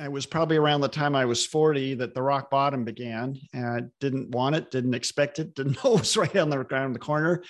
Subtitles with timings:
[0.00, 3.38] it was probably around the time I was 40 that the rock bottom began.
[3.52, 6.92] And didn't want it, didn't expect it, didn't know it was right on the around
[6.92, 7.42] the corner.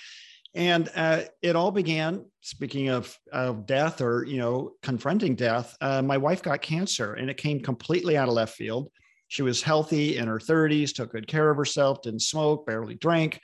[0.55, 2.25] And uh, it all began.
[2.41, 7.29] Speaking of, of death or you know confronting death, uh, my wife got cancer, and
[7.29, 8.89] it came completely out of left field.
[9.29, 13.39] She was healthy in her 30s, took good care of herself, didn't smoke, barely drank,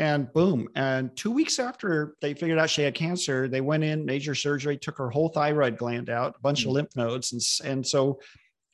[0.00, 0.66] and boom.
[0.74, 4.78] And two weeks after they figured out she had cancer, they went in, major surgery,
[4.78, 6.70] took her whole thyroid gland out, a bunch mm-hmm.
[6.70, 6.74] of mm.
[6.76, 8.18] lymph nodes, and and so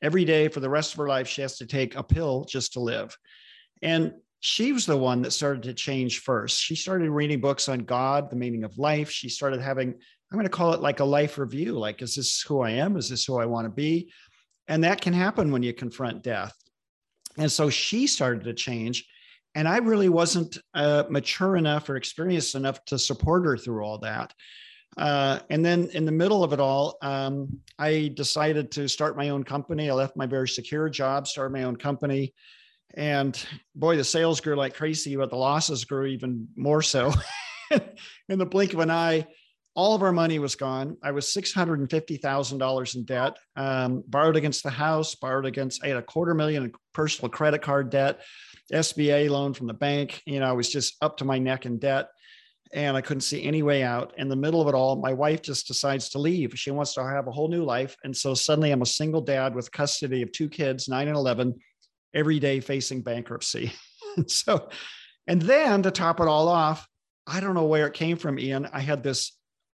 [0.02, 2.74] every day for the rest of her life she has to take a pill just
[2.74, 3.16] to live.
[3.82, 6.60] And she was the one that started to change first.
[6.60, 9.10] She started reading books on God, the meaning of life.
[9.10, 11.72] She started having, I'm going to call it like a life review.
[11.72, 12.96] Like, is this who I am?
[12.96, 14.12] Is this who I want to be?
[14.68, 16.54] And that can happen when you confront death.
[17.38, 19.08] And so she started to change.
[19.56, 23.96] And I really wasn't uh, mature enough or experienced enough to support her through all
[24.00, 24.34] that.
[24.98, 29.30] Uh, and then in the middle of it all, um, I decided to start my
[29.30, 29.88] own company.
[29.88, 32.34] I left my very secure job, started my own company.
[32.98, 33.42] And
[33.74, 37.14] boy, the sales grew like crazy, but the losses grew even more so.
[38.28, 39.26] in the blink of an eye,
[39.74, 40.98] all of our money was gone.
[41.02, 46.02] I was $650,000 in debt, um, borrowed against the house, borrowed against, I had a
[46.02, 48.20] quarter million in personal credit card debt,
[48.72, 50.22] SBA loan from the bank.
[50.26, 52.08] You know, I was just up to my neck in debt
[52.72, 54.14] and I couldn't see any way out.
[54.18, 56.58] In the middle of it all, my wife just decides to leave.
[56.58, 57.96] She wants to have a whole new life.
[58.04, 61.54] And so suddenly I'm a single dad with custody of two kids, nine and 11,
[62.14, 63.72] every day facing bankruptcy.
[64.26, 64.68] so,
[65.26, 66.86] and then to top it all off,
[67.26, 68.68] I don't know where it came from, Ian.
[68.72, 69.32] I had this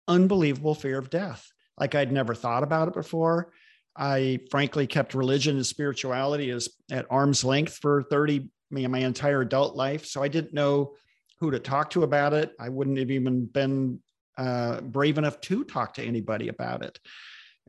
[0.08, 1.46] unbelievable fear of death.
[1.78, 3.52] Like I'd never thought about it before.
[3.96, 9.76] I frankly kept religion and spirituality as at arm's length for 30, my entire adult
[9.76, 10.06] life.
[10.06, 10.94] So I didn't know
[11.40, 12.52] who to talk to about it.
[12.60, 14.00] I wouldn't have even been
[14.38, 17.00] uh, brave enough to talk to anybody about it.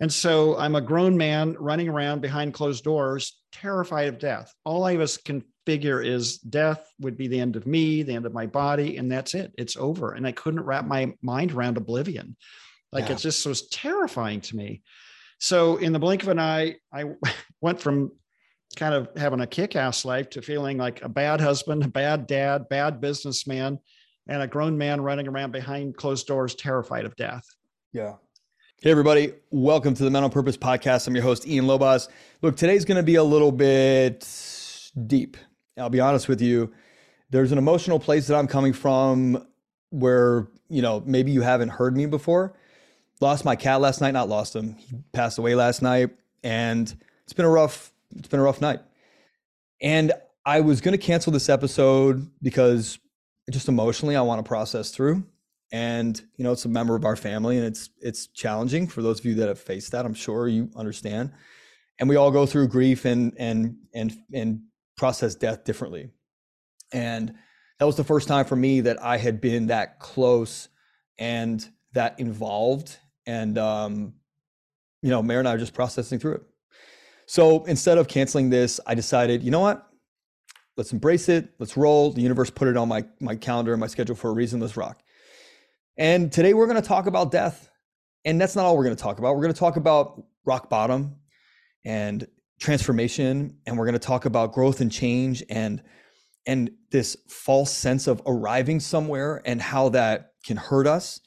[0.00, 4.54] And so I'm a grown man running around behind closed doors, terrified of death.
[4.64, 8.26] All I was can figure is death would be the end of me, the end
[8.26, 9.52] of my body, and that's it.
[9.58, 10.12] It's over.
[10.12, 12.36] And I couldn't wrap my mind around oblivion.
[12.92, 13.12] Like yeah.
[13.12, 14.82] it just was terrifying to me.
[15.40, 17.04] So in the blink of an eye, I
[17.60, 18.12] went from
[18.76, 22.68] kind of having a kick-ass life to feeling like a bad husband, a bad dad,
[22.68, 23.78] bad businessman,
[24.28, 27.44] and a grown man running around behind closed doors, terrified of death.
[27.92, 28.14] Yeah.
[28.80, 29.32] Hey, everybody.
[29.50, 31.08] Welcome to the Men on Purpose podcast.
[31.08, 32.08] I'm your host, Ian Lobos.
[32.42, 34.24] Look, today's to be a little bit
[35.06, 35.36] deep.
[35.76, 36.72] I'll be honest with you.
[37.30, 39.46] There's an emotional place that I'm coming from
[39.90, 42.54] where, you know, maybe you haven't heard me before.
[43.20, 44.76] Lost my cat last night, not lost him.
[44.76, 46.10] He passed away last night.
[46.44, 48.80] And it's been a rough, it's been a rough night.
[49.80, 50.12] And
[50.44, 52.98] I was going to cancel this episode because
[53.50, 55.24] just emotionally, I want to process through.
[55.70, 59.18] And you know it's a member of our family and it's it's challenging for those
[59.18, 61.32] of you that have faced that i'm sure you understand.
[61.98, 64.62] And we all go through grief and and and and
[64.96, 66.08] process death differently.
[66.90, 67.34] And
[67.78, 70.70] that was the first time for me that i had been that close
[71.18, 72.96] and that involved.
[73.26, 74.14] And um
[75.02, 76.42] you know Mary and i are just processing through it
[77.28, 79.88] so instead of canceling this i decided you know what?
[80.78, 81.48] Let's embrace it.
[81.58, 82.12] Let's roll.
[82.12, 84.60] The universe put it on my my calendar and my schedule for a reason.
[84.60, 85.02] Let's rock.
[85.96, 87.68] And today we're going to talk about death.
[88.24, 89.34] And that's not all we're going to talk about.
[89.34, 91.16] We're going to talk about rock bottom
[91.84, 92.28] and
[92.60, 93.56] transformation.
[93.66, 95.82] And we're going to talk about growth and change and
[96.46, 101.20] and this false sense of arriving somewhere and how that can hurt us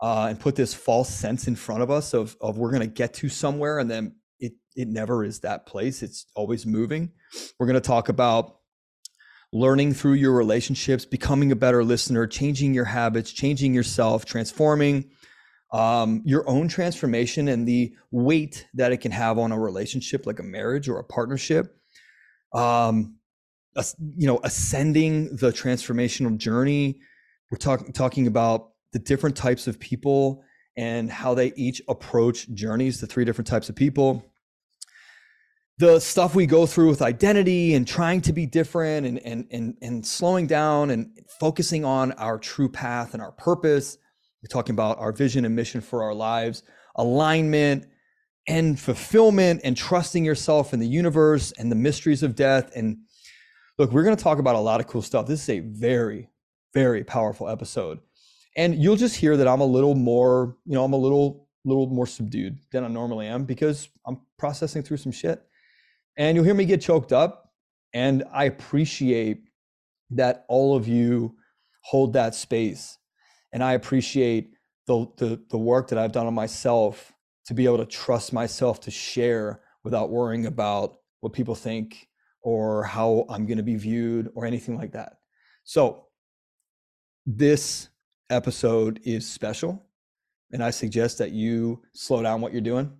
[0.00, 2.88] uh, and put this false sense in front of us of, of we're going to
[2.88, 4.16] get to somewhere and then
[4.76, 7.10] it, never is that place it's always moving
[7.58, 8.56] we're going to talk about
[9.54, 15.08] learning through your relationships, becoming a better listener, changing your habits, changing yourself, transforming
[15.72, 20.40] um, your own transformation and the weight that it can have on a relationship like
[20.40, 21.76] a marriage or a partnership.
[22.52, 23.16] Um,
[24.16, 27.00] you know, ascending the transformational journey.
[27.50, 30.44] We're talking talking about the different types of people
[30.76, 33.00] and how they each approach journeys.
[33.00, 34.24] The three different types of people
[35.78, 39.76] the stuff we go through with identity and trying to be different and, and, and,
[39.82, 43.98] and slowing down and focusing on our true path and our purpose.
[44.42, 46.62] We're talking about our vision and mission for our lives,
[46.94, 47.86] alignment
[48.46, 52.70] and fulfillment and trusting yourself in the universe and the mysteries of death.
[52.76, 52.98] And
[53.78, 55.26] look, we're going to talk about a lot of cool stuff.
[55.26, 56.28] This is a very,
[56.72, 57.98] very powerful episode.
[58.56, 61.88] And you'll just hear that I'm a little more, you know, I'm a little, little
[61.88, 65.44] more subdued than I normally am because I'm processing through some shit
[66.16, 67.52] and you'll hear me get choked up.
[67.92, 69.44] And I appreciate
[70.10, 71.36] that all of you
[71.82, 72.98] hold that space.
[73.52, 74.54] And I appreciate
[74.86, 77.12] the, the, the work that I've done on myself
[77.46, 82.08] to be able to trust myself to share without worrying about what people think
[82.42, 85.18] or how I'm going to be viewed or anything like that.
[85.64, 86.06] So,
[87.26, 87.88] this
[88.28, 89.82] episode is special,
[90.52, 92.92] and I suggest that you slow down what you're doing.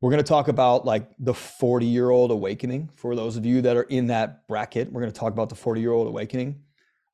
[0.00, 3.62] We're going to talk about like the 40 year old awakening for those of you
[3.62, 4.92] that are in that bracket.
[4.92, 6.62] We're going to talk about the 40 year old awakening.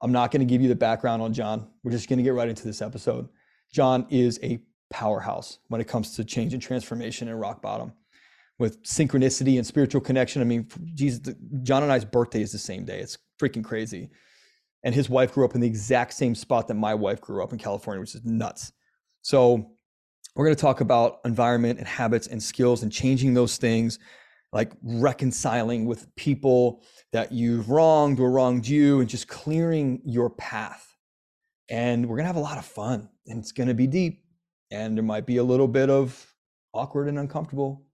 [0.00, 1.68] I'm not going to give you the background on John.
[1.84, 3.28] We're just going to get right into this episode.
[3.72, 7.92] John is a powerhouse when it comes to change and transformation and rock bottom
[8.58, 10.42] with synchronicity and spiritual connection.
[10.42, 12.98] I mean, Jesus, John and I's birthday is the same day.
[12.98, 14.10] It's freaking crazy.
[14.82, 17.52] And his wife grew up in the exact same spot that my wife grew up
[17.52, 18.72] in California, which is nuts.
[19.22, 19.72] So
[20.34, 23.98] we're going to talk about environment and habits and skills and changing those things,
[24.52, 26.82] like reconciling with people
[27.12, 30.96] that you've wronged or wronged you, and just clearing your path.
[31.68, 34.24] And we're going to have a lot of fun, and it's going to be deep,
[34.70, 36.34] and there might be a little bit of
[36.72, 37.84] awkward and uncomfortable.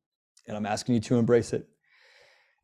[0.46, 1.68] And I'm asking you to embrace it.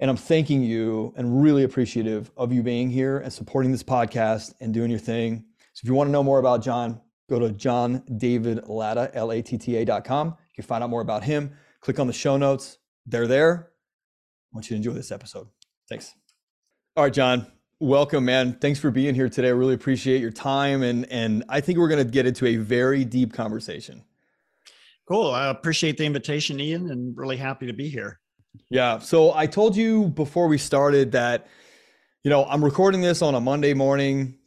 [0.01, 4.55] And I'm thanking you and really appreciative of you being here and supporting this podcast
[4.61, 5.45] and doing your thing.
[5.73, 10.29] So if you want to know more about John, go to John David Latta, L-A-T-T-A.com.
[10.29, 11.53] You can find out more about him.
[11.81, 12.79] Click on the show notes.
[13.07, 13.71] They're there.
[14.53, 15.49] I want you to enjoy this episode.
[15.89, 16.15] Thanks.
[16.97, 17.47] All right, John.
[17.81, 18.57] Welcome, man.
[18.61, 19.49] Thanks for being here today.
[19.49, 20.83] I really appreciate your time.
[20.83, 24.05] And, and I think we're going to get into a very deep conversation.
[25.07, 25.33] Cool.
[25.33, 28.21] I appreciate the invitation, Ian, and really happy to be here.
[28.71, 28.99] Yeah.
[29.01, 31.47] So I told you before we started that,
[32.23, 34.39] you know, I'm recording this on a Monday morning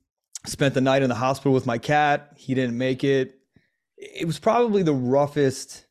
[0.48, 2.32] spent the night in the hospital with my cat.
[2.36, 3.40] He didn't make it.
[3.98, 5.86] It was probably the roughest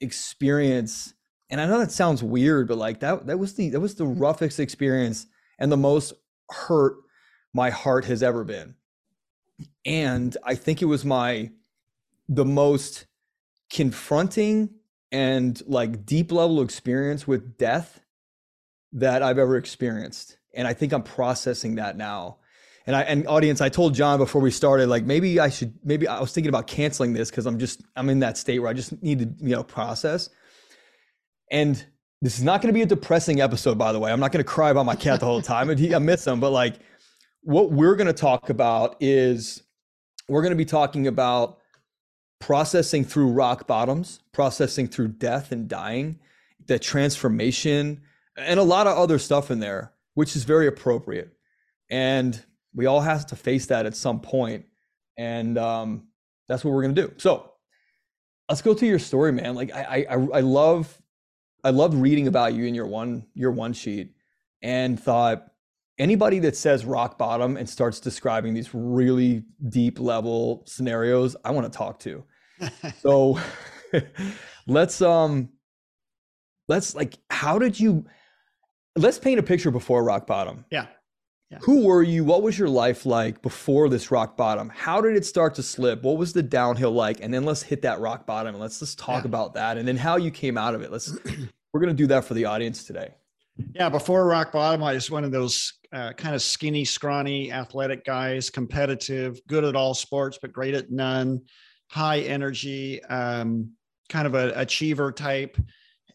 [0.00, 1.14] experience.
[1.50, 4.04] And I know that sounds weird, but like that that was the that was the
[4.04, 4.18] hmm.
[4.18, 5.26] roughest experience
[5.58, 6.12] and the most
[6.50, 6.96] hurt
[7.54, 8.74] my heart has ever been.
[9.84, 11.50] And I think it was my
[12.28, 13.06] the most
[13.70, 14.70] confronting
[15.12, 18.00] and like deep level experience with death
[18.92, 20.38] that I've ever experienced.
[20.54, 22.38] And I think I'm processing that now
[22.86, 26.06] and I and audience, I told John before we started, like maybe I should maybe
[26.06, 28.74] I was thinking about canceling this because I'm just I'm in that state where I
[28.74, 30.30] just need to you know process.
[31.50, 31.84] And
[32.22, 34.10] this is not going to be a depressing episode, by the way.
[34.10, 35.68] I'm not going to cry about my cat the whole time.
[35.70, 36.76] and he, I miss him, but like
[37.42, 39.62] what we're going to talk about is
[40.28, 41.58] we're going to be talking about
[42.40, 46.18] processing through rock bottoms, processing through death and dying,
[46.66, 48.00] the transformation,
[48.36, 51.32] and a lot of other stuff in there, which is very appropriate.
[51.88, 52.44] And
[52.76, 54.66] we all have to face that at some point,
[55.16, 56.08] and um,
[56.46, 57.12] that's what we're gonna do.
[57.16, 57.52] So
[58.48, 59.54] let's go to your story, man.
[59.54, 61.02] Like I, I, I love,
[61.64, 64.14] I loved reading about you in your one, your one sheet,
[64.62, 65.50] and thought
[65.98, 71.70] anybody that says rock bottom and starts describing these really deep level scenarios, I want
[71.72, 72.24] to talk to.
[73.00, 73.40] so
[74.66, 75.48] let's um,
[76.68, 78.06] let's like, how did you?
[78.98, 80.64] Let's paint a picture before rock bottom.
[80.70, 80.86] Yeah.
[81.50, 81.58] Yeah.
[81.62, 82.24] Who were you?
[82.24, 84.68] What was your life like before this rock bottom?
[84.68, 86.02] How did it start to slip?
[86.02, 87.20] What was the downhill like?
[87.20, 89.28] And then let's hit that rock bottom and let's just talk yeah.
[89.28, 90.90] about that and then how you came out of it.
[90.90, 91.16] Let's
[91.72, 93.14] we're going to do that for the audience today.
[93.74, 98.04] Yeah, before rock bottom, I was one of those uh, kind of skinny, scrawny, athletic
[98.04, 101.42] guys, competitive, good at all sports, but great at none,
[101.88, 103.70] high energy, um,
[104.08, 105.56] kind of an achiever type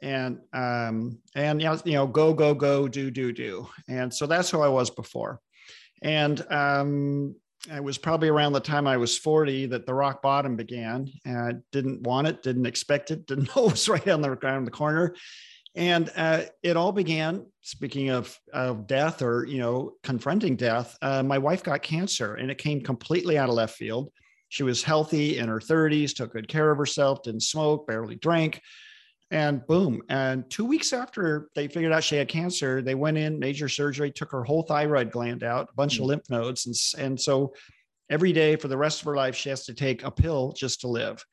[0.01, 4.61] and um, and you know, go go go do do do, and so that's who
[4.61, 5.39] I was before,
[6.01, 7.35] and um,
[7.69, 11.11] it was probably around the time I was 40 that the rock bottom began.
[11.25, 14.35] And I didn't want it, didn't expect it, didn't know it was right on the
[14.35, 15.15] ground the corner.
[15.75, 21.23] And uh, it all began, speaking of, of death or, you know, confronting death, uh,
[21.23, 24.11] my wife got cancer and it came completely out of left field.
[24.49, 28.59] She was healthy in her 30s, took good care of herself, didn't smoke, barely drank
[29.31, 30.01] and boom.
[30.09, 34.11] And two weeks after they figured out she had cancer, they went in, major surgery,
[34.11, 36.03] took her whole thyroid gland out, a bunch mm-hmm.
[36.03, 36.65] of lymph nodes.
[36.65, 37.53] And, and so
[38.09, 40.81] every day for the rest of her life, she has to take a pill just
[40.81, 41.25] to live.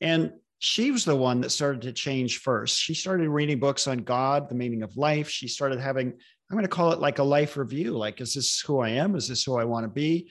[0.00, 2.78] And she was the one that started to change first.
[2.78, 5.28] She started reading books on God, the meaning of life.
[5.28, 7.98] She started having, I'm going to call it like a life review.
[7.98, 9.16] Like, is this who I am?
[9.16, 10.30] Is this who I want to be?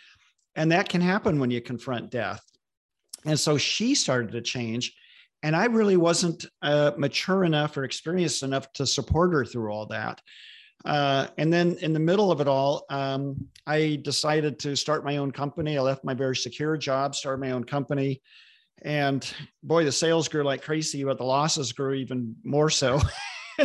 [0.55, 2.41] And that can happen when you confront death.
[3.25, 4.93] And so she started to change
[5.43, 9.87] and I really wasn't uh, mature enough or experienced enough to support her through all
[9.87, 10.21] that.
[10.85, 15.17] Uh, and then in the middle of it all, um, I decided to start my
[15.17, 15.77] own company.
[15.77, 18.21] I left my very secure job, started my own company.
[18.83, 19.31] And
[19.61, 22.99] boy, the sales grew like crazy, but the losses grew even more so.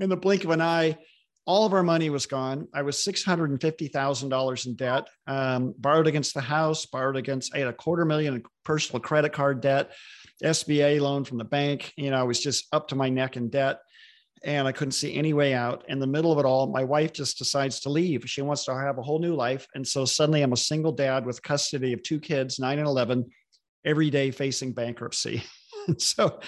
[0.00, 0.96] in the blink of an eye,
[1.46, 2.68] all of our money was gone.
[2.72, 7.72] I was $650,000 in debt, um, borrowed against the house, borrowed against, I had a
[7.72, 9.92] quarter million in personal credit card debt.
[10.42, 11.92] SBA loan from the bank.
[11.96, 13.80] You know, I was just up to my neck in debt.
[14.42, 15.84] and I couldn't see any way out.
[15.88, 18.28] In the middle of it all, my wife just decides to leave.
[18.28, 19.66] She wants to have a whole new life.
[19.74, 23.24] And so suddenly I'm a single dad with custody of two kids, nine and 11,
[23.84, 25.42] every day facing bankruptcy.
[25.98, 26.40] so,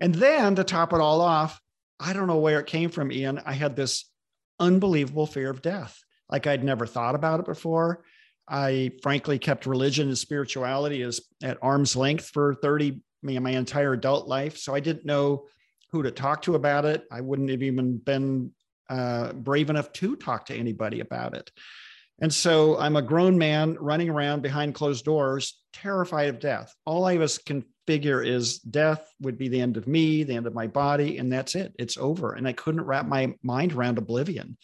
[0.00, 1.60] and then to top it all off,
[2.00, 3.40] I don't know where it came from, Ian.
[3.44, 4.10] I had this
[4.58, 6.02] unbelievable fear of death.
[6.28, 8.04] Like I'd never thought about it before.
[8.48, 14.28] I frankly kept religion and spirituality as at arm's length for 30, my entire adult
[14.28, 14.56] life.
[14.56, 15.46] So I didn't know
[15.90, 17.04] who to talk to about it.
[17.10, 18.52] I wouldn't have even been
[18.88, 21.50] uh, brave enough to talk to anybody about it.
[22.20, 26.74] And so I'm a grown man running around behind closed doors, terrified of death.
[26.86, 30.46] All I was can figure is death would be the end of me, the end
[30.46, 31.74] of my body, and that's it.
[31.78, 32.32] It's over.
[32.32, 34.56] And I couldn't wrap my mind around oblivion.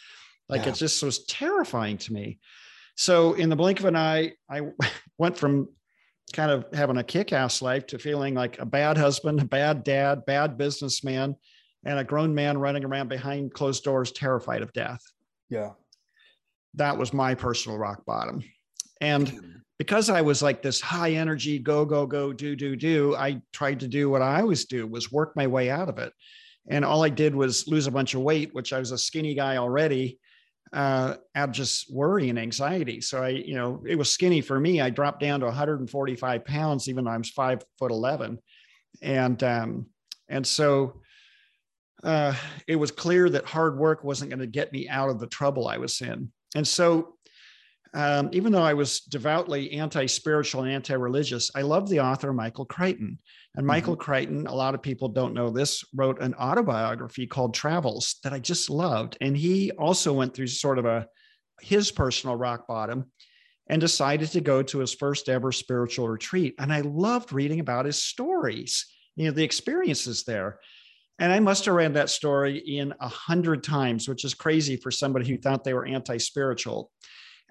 [0.49, 0.71] Like yeah.
[0.71, 2.39] it just was terrifying to me.
[2.97, 4.63] So in the blink of an eye, I
[5.19, 5.69] went from
[6.33, 10.25] kind of having a kick-ass life to feeling like a bad husband, a bad dad,
[10.25, 11.37] bad businessman,
[11.85, 15.03] and a grown man running around behind closed doors, terrified of death.
[15.51, 15.71] Yeah.
[16.75, 18.43] That was my personal rock bottom.
[19.01, 23.43] And because I was like this high energy, go, go, go, do, do, do, I
[23.53, 26.13] tried to do what I always do was work my way out of it.
[26.69, 29.35] And all I did was lose a bunch of weight, which I was a skinny
[29.35, 30.21] guy already
[30.73, 33.01] uh, out of just worry and anxiety.
[33.01, 34.81] So I, you know, it was skinny for me.
[34.81, 38.39] I dropped down to 145 pounds, even though I was five foot 11.
[39.03, 39.87] And, um,
[40.29, 41.03] and so
[42.05, 42.35] uh,
[42.67, 45.69] it was clear that hard work wasn't going to get me out of the trouble
[45.69, 46.33] I was in.
[46.55, 47.15] And so
[47.95, 52.33] um, even though I was devoutly anti spiritual and anti religious, I loved the author
[52.33, 53.19] Michael Crichton.
[53.55, 54.03] And Michael mm-hmm.
[54.03, 58.39] Crichton, a lot of people don't know this, wrote an autobiography called Travels that I
[58.39, 59.19] just loved.
[59.21, 61.07] And he also went through sort of a
[61.61, 63.11] his personal rock bottom
[63.69, 66.55] and decided to go to his first ever spiritual retreat.
[66.59, 70.59] And I loved reading about his stories, you know, the experiences there.
[71.23, 74.91] And I must have read that story in a hundred times, which is crazy for
[74.91, 76.91] somebody who thought they were anti-spiritual.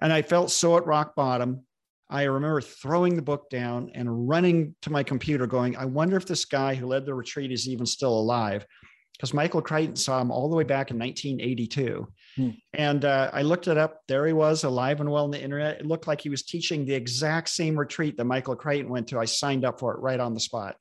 [0.02, 1.62] And I felt so at rock bottom
[2.12, 6.26] I remember throwing the book down and running to my computer, going, I wonder if
[6.26, 8.66] this guy who led the retreat is even still alive.
[9.16, 12.06] Because Michael Crichton saw him all the way back in 1982.
[12.36, 12.50] Hmm.
[12.74, 14.02] And uh, I looked it up.
[14.08, 15.80] There he was, alive and well on the internet.
[15.80, 19.18] It looked like he was teaching the exact same retreat that Michael Crichton went to.
[19.18, 20.76] I signed up for it right on the spot.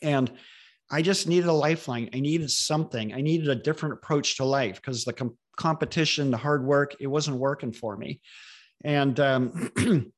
[0.00, 0.32] And
[0.90, 2.10] I just needed a lifeline.
[2.14, 3.12] I needed something.
[3.12, 7.08] I needed a different approach to life because the com- competition, the hard work, it
[7.08, 8.20] wasn't working for me.
[8.84, 9.72] And um,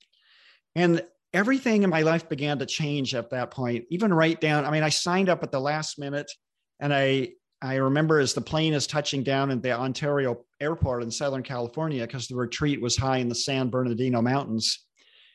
[0.79, 4.65] And everything in my life began to change at that point, even right down.
[4.65, 6.31] I mean, I signed up at the last minute
[6.79, 11.11] and I I remember as the plane is touching down in the Ontario airport in
[11.11, 14.87] Southern California, because the retreat was high in the San Bernardino Mountains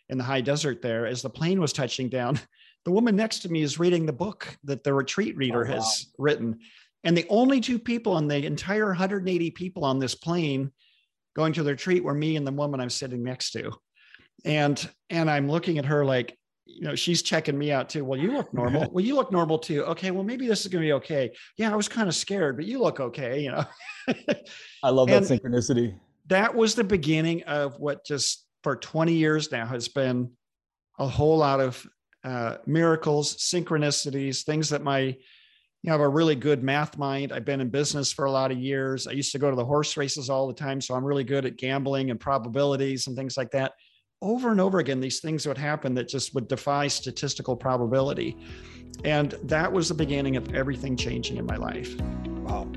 [0.07, 2.39] in the high desert there, as the plane was touching down,
[2.85, 5.75] the woman next to me is reading the book that the retreat reader oh, wow.
[5.75, 6.59] has written.
[7.03, 10.71] And the only two people on the entire 180 people on this plane
[11.35, 13.71] going to the retreat were me and the woman I'm sitting next to.
[14.45, 18.03] And and i'm looking at her like you know she's checking me out too.
[18.03, 18.89] Well you look normal.
[18.91, 19.83] Well you look normal too.
[19.85, 21.31] Okay well maybe this is going to be okay.
[21.57, 23.65] Yeah i was kind of scared but you look okay you know.
[24.83, 25.97] I love that synchronicity.
[26.27, 30.31] that was the beginning of what just for 20 years now has been
[30.99, 31.85] a whole lot of
[32.23, 35.15] uh, miracles synchronicities things that my
[35.85, 37.33] you know, I have a really good math mind.
[37.33, 39.05] I've been in business for a lot of years.
[39.05, 40.79] I used to go to the horse races all the time.
[40.79, 43.73] So I'm really good at gambling and probabilities and things like that
[44.23, 48.37] over and over again, these things would happen that just would defy statistical probability.
[49.03, 51.99] And that was the beginning of everything changing in my life.
[52.45, 52.71] Wow.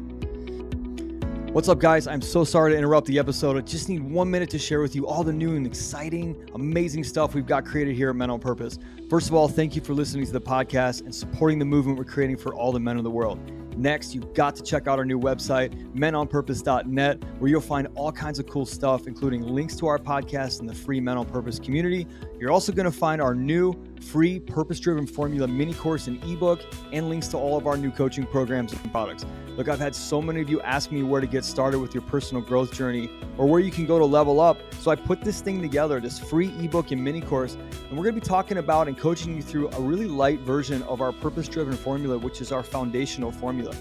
[1.57, 2.07] What's up, guys?
[2.07, 3.57] I'm so sorry to interrupt the episode.
[3.57, 7.03] I just need one minute to share with you all the new and exciting, amazing
[7.03, 8.79] stuff we've got created here at Men on Purpose.
[9.09, 12.05] First of all, thank you for listening to the podcast and supporting the movement we're
[12.05, 13.41] creating for all the men of the world.
[13.75, 18.39] Next, you've got to check out our new website, menonpurpose.net, where you'll find all kinds
[18.39, 22.07] of cool stuff, including links to our podcast and the free Men on Purpose community.
[22.39, 23.73] You're also going to find our new
[24.03, 26.61] free purpose driven formula mini course and ebook
[26.93, 29.25] and links to all of our new coaching programs and products.
[29.57, 32.03] Look, I've had so many of you ask me where to get started with your
[32.03, 34.59] personal growth journey or where you can go to level up.
[34.81, 38.15] So I put this thing together, this free ebook and mini course, and we're going
[38.15, 41.49] to be talking about and coaching you through a really light version of our purpose
[41.49, 43.75] driven formula, which is our foundational formula.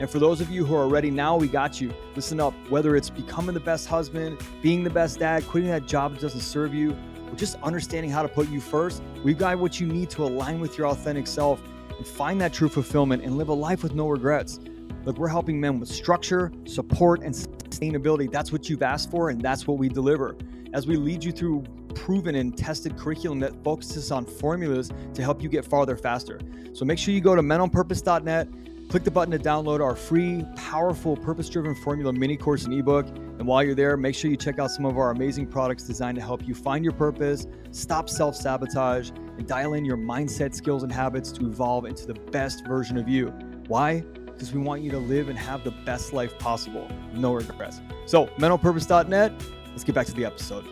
[0.00, 1.94] And for those of you who are ready now, we got you.
[2.16, 6.14] Listen up, whether it's becoming the best husband, being the best dad, quitting that job
[6.14, 6.96] that doesn't serve you,
[7.34, 10.78] just understanding how to put you first, we've got what you need to align with
[10.78, 11.62] your authentic self
[11.96, 14.60] and find that true fulfillment and live a life with no regrets.
[15.04, 18.30] Look, we're helping men with structure, support, and sustainability.
[18.30, 20.36] That's what you've asked for, and that's what we deliver.
[20.72, 21.64] As we lead you through
[21.94, 26.40] proven and tested curriculum that focuses on formulas to help you get farther faster.
[26.72, 28.48] So make sure you go to menonpurpose.net
[28.94, 33.08] Click the button to download our free, powerful, purpose driven formula mini course and ebook.
[33.08, 36.14] And while you're there, make sure you check out some of our amazing products designed
[36.14, 40.84] to help you find your purpose, stop self sabotage, and dial in your mindset, skills,
[40.84, 43.30] and habits to evolve into the best version of you.
[43.66, 44.02] Why?
[44.26, 46.88] Because we want you to live and have the best life possible.
[47.14, 47.80] No regrets.
[48.06, 49.32] So, menonpurpose.net,
[49.70, 50.68] let's get back to the episode.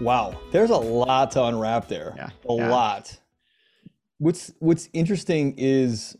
[0.00, 2.14] Wow, there's a lot to unwrap there.
[2.16, 2.30] Yeah.
[2.48, 2.70] A yeah.
[2.70, 3.14] lot.
[4.16, 6.16] What's what's interesting is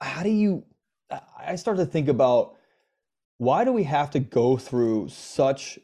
[0.00, 0.64] how do you
[1.38, 2.56] I start to think about
[3.38, 5.78] why do we have to go through such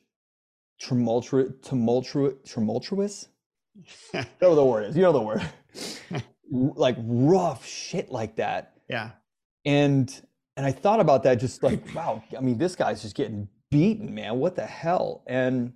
[0.78, 3.28] tumultuous tumultuous tumultuous?
[4.12, 4.96] you know the word is.
[4.96, 5.42] You know the word.
[6.50, 8.74] like rough shit like that.
[8.88, 9.10] Yeah.
[9.64, 10.14] And
[10.56, 14.14] and I thought about that just like, wow, I mean, this guy's just getting beaten,
[14.14, 14.38] man.
[14.38, 15.22] What the hell?
[15.26, 15.72] And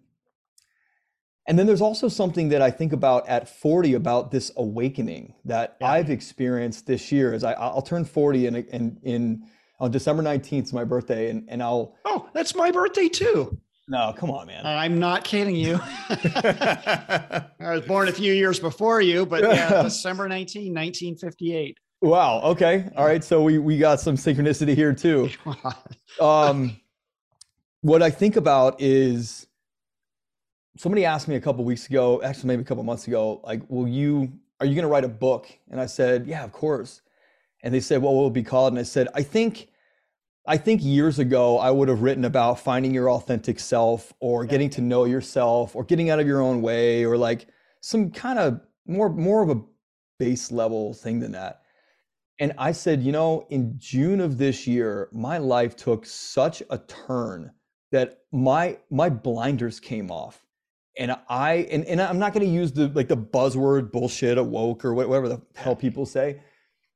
[1.49, 5.77] and then there's also something that I think about at 40 about this awakening that
[5.81, 5.89] yeah.
[5.89, 7.33] I've experienced this year.
[7.33, 9.47] As I, I'll turn 40 in, in, in
[9.79, 11.95] on December 19th, is my birthday, and, and I'll.
[12.05, 13.59] Oh, that's my birthday too.
[13.89, 14.67] No, come on, man.
[14.67, 15.79] I'm not kidding you.
[16.09, 21.79] I was born a few years before you, but yeah, December 19, 1958.
[22.03, 22.41] Wow.
[22.43, 22.91] Okay.
[22.97, 23.23] All right.
[23.23, 25.31] So we we got some synchronicity here too.
[26.21, 26.77] um,
[27.83, 29.46] what I think about is
[30.79, 33.89] somebody asked me a couple weeks ago, actually maybe a couple months ago, like, will
[33.89, 35.49] you are you going to write a book?
[35.71, 37.03] And I said, yeah, of course.
[37.63, 38.73] And they said, well, what will it be called?
[38.73, 39.69] And I said, I think
[40.47, 44.71] I think years ago I would have written about finding your authentic self or getting
[44.71, 47.49] to know yourself or getting out of your own way or like
[47.81, 49.61] some kind of more more of a
[50.19, 51.63] base level thing than that.
[52.39, 56.79] And I said, you know, in June of this year, my life took such a
[56.79, 57.51] turn
[57.93, 60.46] that my my blinders came off
[60.97, 64.85] and I and, and I'm not going to use the like the buzzword bullshit awoke
[64.85, 66.41] or whatever the hell people say.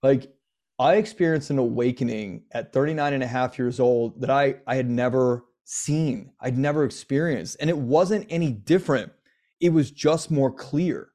[0.03, 0.33] Like
[0.79, 4.89] I experienced an awakening at 39 and a half years old that I I had
[4.89, 6.33] never seen.
[6.41, 9.13] I'd never experienced and it wasn't any different.
[9.61, 11.09] It was just more clear.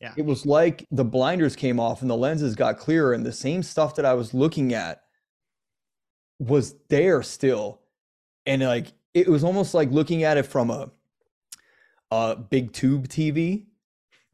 [0.00, 0.14] Yeah.
[0.16, 3.62] It was like the blinders came off and the lenses got clearer and the same
[3.62, 5.02] stuff that I was looking at
[6.40, 7.80] was there still.
[8.44, 10.90] And like it was almost like looking at it from a
[12.12, 13.64] a big tube TV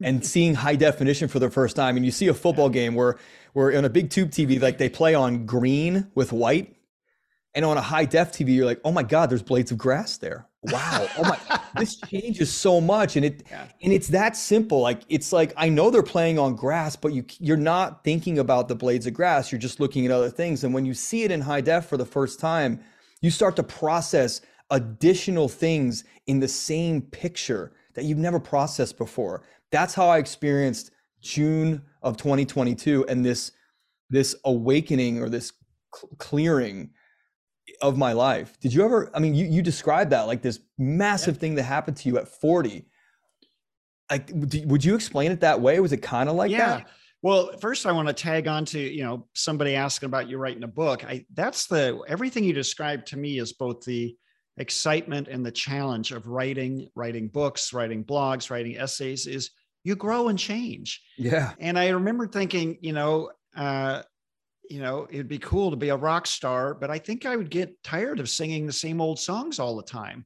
[0.01, 1.95] and seeing high definition for the first time.
[1.95, 3.17] And you see a football game where
[3.53, 6.75] where in a big tube TV, like they play on green with white.
[7.55, 10.17] And on a high def TV, you're like, oh my God, there's blades of grass
[10.17, 10.47] there.
[10.63, 11.07] Wow.
[11.17, 13.15] Oh my this changes so much.
[13.15, 13.65] And it yeah.
[13.81, 14.81] and it's that simple.
[14.81, 18.67] Like it's like I know they're playing on grass, but you you're not thinking about
[18.67, 19.51] the blades of grass.
[19.51, 20.63] You're just looking at other things.
[20.63, 22.81] And when you see it in high def for the first time,
[23.21, 29.43] you start to process additional things in the same picture that you've never processed before.
[29.71, 33.51] That's how I experienced June of 2022 and this
[34.09, 35.51] this awakening or this
[35.93, 36.89] cl- clearing
[37.81, 38.59] of my life.
[38.59, 41.39] Did you ever I mean you you described that like this massive yeah.
[41.39, 42.85] thing that happened to you at 40.
[44.09, 45.79] Like would you explain it that way?
[45.79, 46.77] Was it kind of like yeah.
[46.77, 46.89] that?
[47.21, 50.63] Well, first I want to tag on to, you know, somebody asking about you writing
[50.63, 51.03] a book.
[51.03, 54.15] I that's the everything you described to me is both the
[54.59, 59.51] excitement and the challenge of writing, writing books, writing blogs, writing essays is
[59.83, 61.01] you grow and change.
[61.17, 61.53] Yeah.
[61.59, 64.03] And I remember thinking, you know, uh,
[64.69, 67.49] you know, it'd be cool to be a rock star, but I think I would
[67.49, 70.25] get tired of singing the same old songs all the time.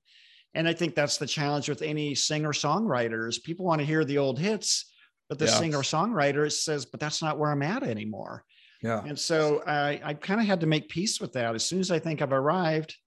[0.54, 3.42] And I think that's the challenge with any singer songwriters.
[3.42, 4.92] People want to hear the old hits,
[5.30, 5.52] but the yeah.
[5.52, 8.44] singer songwriter says, but that's not where I'm at anymore.
[8.82, 9.02] Yeah.
[9.06, 11.56] And so I, I kind of had to make peace with that.
[11.56, 12.98] As soon as I think I've arrived,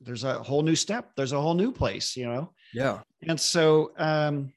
[0.00, 1.10] there's a whole new step.
[1.16, 2.52] There's a whole new place you know?
[2.72, 3.00] Yeah.
[3.26, 4.52] And so um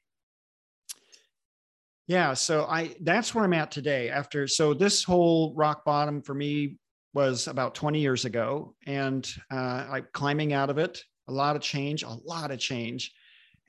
[2.08, 6.34] yeah so i that's where i'm at today after so this whole rock bottom for
[6.34, 6.78] me
[7.14, 11.62] was about 20 years ago and uh i'm climbing out of it a lot of
[11.62, 13.14] change a lot of change.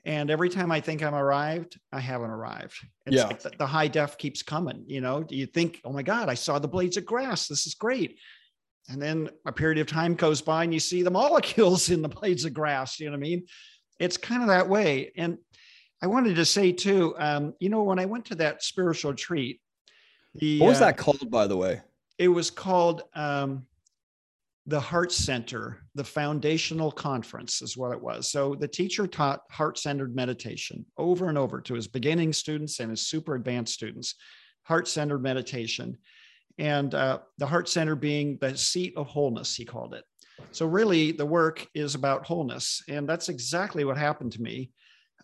[0.05, 2.75] And every time i think i'm arrived i haven't arrived.
[3.05, 3.27] It's yeah.
[3.27, 5.25] like the, the high def keeps coming you know?
[5.29, 7.47] You think oh my god i saw the blades of grass.
[7.47, 8.17] This is great
[8.89, 12.09] and then a period of time goes by and you see the molecules in the
[12.09, 12.99] blades of grass.
[12.99, 13.45] You know what I mean?
[13.99, 15.11] It's kind of that way.
[15.15, 15.37] And
[16.01, 19.61] I wanted to say too, um, you know, when I went to that spiritual retreat,
[20.35, 21.81] the, what was uh, that called, by the way?
[22.17, 23.65] It was called um,
[24.65, 28.31] the Heart Center, the Foundational Conference, is what it was.
[28.31, 32.89] So the teacher taught heart centered meditation over and over to his beginning students and
[32.89, 34.15] his super advanced students,
[34.63, 35.97] heart centered meditation
[36.57, 40.03] and uh, the heart center being the seat of wholeness, he called it.
[40.51, 42.83] So, really, the work is about wholeness.
[42.87, 44.71] And that's exactly what happened to me.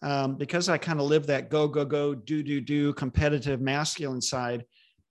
[0.02, 4.22] Um, because I kind of lived that go, go, go, do, do, do competitive masculine
[4.22, 4.64] side,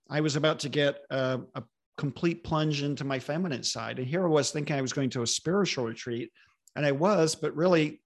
[0.09, 1.63] I was about to get a, a
[1.99, 3.99] complete plunge into my feminine side.
[3.99, 6.33] And here I was thinking I was going to a spiritual retreat,
[6.75, 8.01] and I was, but really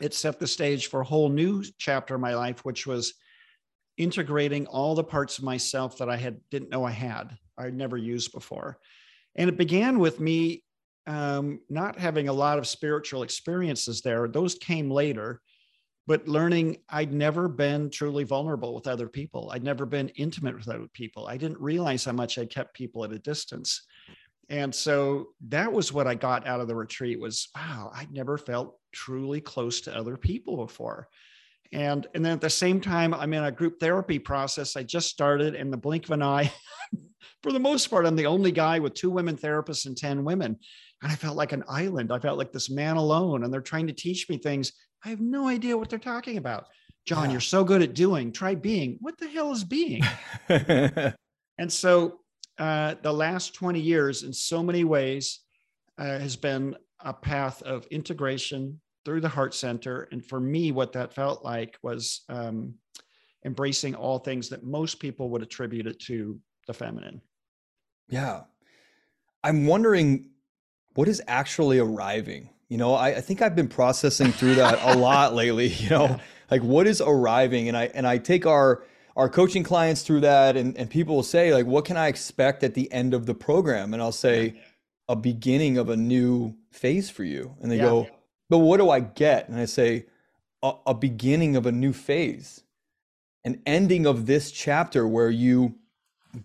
[0.00, 3.14] it set the stage for a whole new chapter of my life, which was
[3.96, 7.96] integrating all the parts of myself that I had didn't know I had, I'd never
[7.96, 8.78] used before.
[9.36, 10.64] And it began with me
[11.06, 14.28] um, not having a lot of spiritual experiences there.
[14.28, 15.40] Those came later,
[16.06, 19.50] but learning I'd never been truly vulnerable with other people.
[19.52, 21.26] I'd never been intimate with other people.
[21.26, 23.82] I didn't realize how much I kept people at a distance.
[24.48, 28.36] And so that was what I got out of the retreat was, wow, I'd never
[28.36, 31.08] felt truly close to other people before.
[31.72, 34.76] And, and then at the same time, I'm in a group therapy process.
[34.76, 36.52] I just started in the blink of an eye.
[37.42, 40.58] For the most part, I'm the only guy with two women therapists and 10 women.
[41.02, 42.12] And I felt like an island.
[42.12, 43.44] I felt like this man alone.
[43.44, 44.72] And they're trying to teach me things.
[45.04, 46.66] I have no idea what they're talking about.
[47.06, 47.32] John, yeah.
[47.32, 48.32] you're so good at doing.
[48.32, 48.98] Try being.
[49.00, 50.02] What the hell is being?
[50.48, 51.14] and
[51.68, 52.20] so
[52.58, 55.40] uh, the last 20 years, in so many ways,
[55.98, 60.08] uh, has been a path of integration through the Heart Center.
[60.12, 62.74] And for me, what that felt like was um,
[63.44, 67.22] embracing all things that most people would attribute it to the feminine.
[68.08, 68.42] Yeah.
[69.42, 70.30] I'm wondering
[70.94, 72.50] what is actually arriving?
[72.68, 76.04] You know, I, I think I've been processing through that a lot lately, you know,
[76.04, 76.18] yeah.
[76.50, 77.68] like what is arriving?
[77.68, 78.84] And I and I take our
[79.16, 82.64] our coaching clients through that and, and people will say, like, what can I expect
[82.64, 83.92] at the end of the program?
[83.92, 84.60] And I'll say, yeah.
[85.10, 87.54] a beginning of a new phase for you.
[87.60, 87.82] And they yeah.
[87.82, 88.08] go,
[88.48, 89.48] But what do I get?
[89.50, 90.06] And I say,
[90.62, 92.62] a, a beginning of a new phase,
[93.44, 95.74] an ending of this chapter where you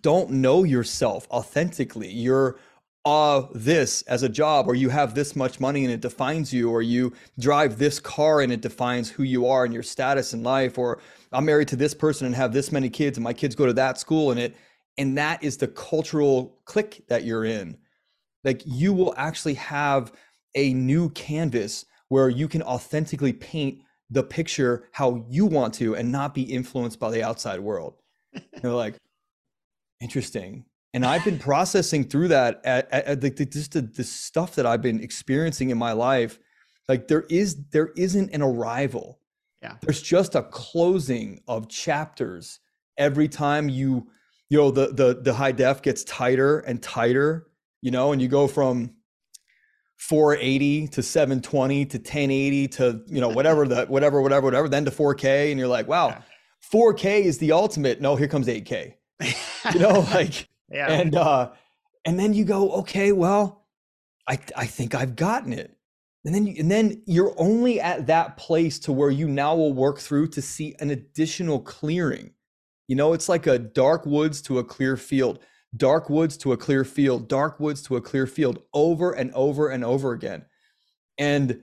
[0.02, 2.10] don't know yourself authentically.
[2.10, 2.58] You're
[3.04, 6.68] uh this as a job or you have this much money and it defines you
[6.68, 10.42] or you drive this car and it defines who you are and your status in
[10.42, 10.98] life or
[11.32, 13.72] I'm married to this person and have this many kids and my kids go to
[13.74, 14.56] that school and it
[14.98, 17.78] and that is the cultural clique that you're in.
[18.44, 20.12] Like you will actually have
[20.54, 26.10] a new canvas where you can authentically paint the picture how you want to and
[26.10, 27.94] not be influenced by the outside world.
[28.62, 28.96] You're like,
[30.00, 30.64] interesting.
[30.94, 34.66] And I've been processing through that at, at, at the, just the, the stuff that
[34.66, 36.38] I've been experiencing in my life.
[36.88, 39.18] Like there is there isn't an arrival
[39.62, 39.74] yeah.
[39.82, 42.60] There's just a closing of chapters
[42.96, 44.08] every time you,
[44.48, 47.48] you know, the the the high def gets tighter and tighter,
[47.82, 48.94] you know, and you go from
[49.96, 54.92] 480 to 720 to 1080 to you know whatever the whatever whatever whatever then to
[54.92, 56.22] 4K and you're like wow yeah.
[56.72, 58.94] 4K is the ultimate no here comes 8K
[59.74, 60.90] you know like yeah.
[60.90, 61.50] and uh
[62.04, 63.66] and then you go okay well
[64.28, 65.74] I I think I've gotten it.
[66.24, 69.72] And then you, and then you're only at that place to where you now will
[69.72, 72.32] work through to see an additional clearing.
[72.86, 75.40] You know it's like a dark woods to a clear field
[75.76, 79.68] dark woods to a clear field dark woods to a clear field over and over
[79.68, 80.44] and over again.
[81.18, 81.62] And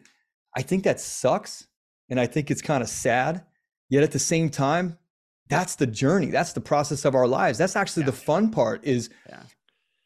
[0.56, 1.68] i think that sucks
[2.10, 3.44] and i think it's kind of sad
[3.89, 4.98] yet at the same time
[5.48, 8.08] that's the journey that's the process of our lives that's actually yeah.
[8.08, 9.44] the fun part is yeah.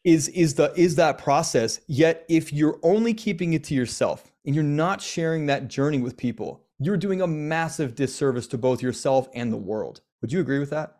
[0.04, 4.54] is is the is that process yet if you're only keeping it to yourself and
[4.54, 9.28] you're not sharing that journey with people, you're doing a massive disservice to both yourself
[9.34, 10.00] and the world.
[10.22, 10.96] Would you agree with that?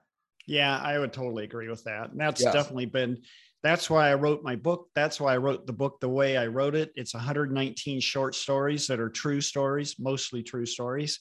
[0.47, 2.11] Yeah, I would totally agree with that.
[2.11, 2.53] And that's yeah.
[2.53, 3.19] definitely been
[3.63, 4.89] that's why I wrote my book.
[4.95, 6.93] That's why I wrote the book the way I wrote it.
[6.97, 11.21] It's 119 short stories that are true stories, mostly true stories,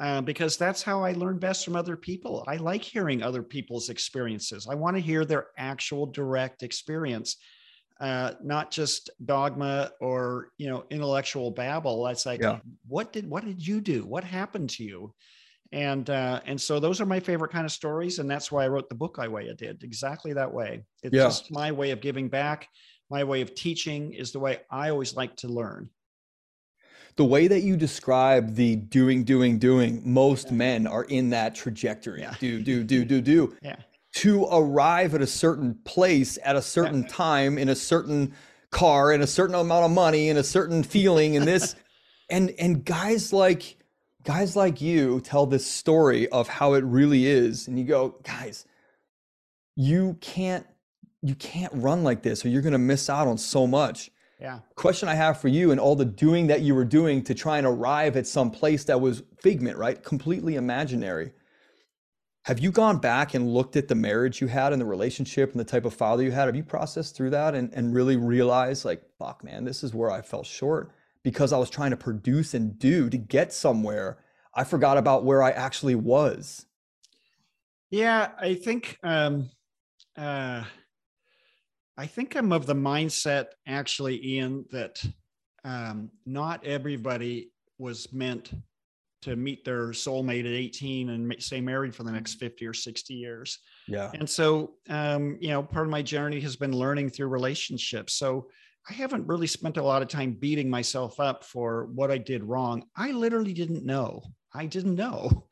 [0.00, 2.44] uh, because that's how I learn best from other people.
[2.48, 4.66] I like hearing other people's experiences.
[4.68, 7.36] I want to hear their actual direct experience
[8.00, 12.04] uh, not just dogma or you know intellectual babble.
[12.04, 12.58] That's like, yeah.
[12.88, 14.04] what did what did you do?
[14.06, 15.14] What happened to you?
[15.72, 18.68] And uh, and so those are my favorite kind of stories, and that's why I
[18.68, 20.82] wrote the book I way I did exactly that way.
[21.02, 21.24] It's yeah.
[21.24, 22.68] just my way of giving back.
[23.10, 25.90] My way of teaching is the way I always like to learn.
[27.20, 30.54] The way that you describe the doing, doing, doing, most yeah.
[30.54, 32.22] men are in that trajectory.
[32.22, 32.34] Yeah.
[32.40, 33.56] Do, do, do, do, do.
[33.62, 33.76] Yeah
[34.12, 38.34] to arrive at a certain place at a certain time in a certain
[38.70, 41.76] car in a certain amount of money in a certain feeling and this
[42.30, 43.76] and and guys like
[44.24, 48.66] guys like you tell this story of how it really is and you go guys
[49.76, 50.66] you can't
[51.22, 54.60] you can't run like this or you're going to miss out on so much yeah
[54.74, 57.58] question i have for you and all the doing that you were doing to try
[57.58, 61.32] and arrive at some place that was figment right completely imaginary
[62.44, 65.60] have you gone back and looked at the marriage you had and the relationship and
[65.60, 66.46] the type of father you had?
[66.46, 70.10] Have you processed through that and, and really realized, like, fuck, man, this is where
[70.10, 70.90] I fell short
[71.22, 74.18] because I was trying to produce and do to get somewhere.
[74.54, 76.64] I forgot about where I actually was.
[77.90, 79.50] Yeah, I think um,
[80.16, 80.64] uh,
[82.00, 85.04] I think I'm of the mindset, actually, Ian, that
[85.64, 88.52] um, not everybody was meant
[89.20, 93.12] to meet their soulmate at 18 and stay married for the next 50 or 60
[93.12, 93.58] years.
[93.86, 94.10] Yeah.
[94.14, 98.14] And so, um, you know, part of my journey has been learning through relationships.
[98.14, 98.48] So
[98.88, 102.42] I haven't really spent a lot of time beating myself up for what I did
[102.42, 102.82] wrong.
[102.96, 104.22] I literally didn't know.
[104.54, 105.48] I didn't know.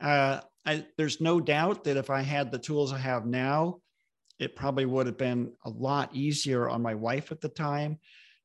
[0.00, 3.80] Uh, I, there's no doubt that if I had the tools I have now,
[4.40, 7.98] it probably would have been a lot easier on my wife at the time.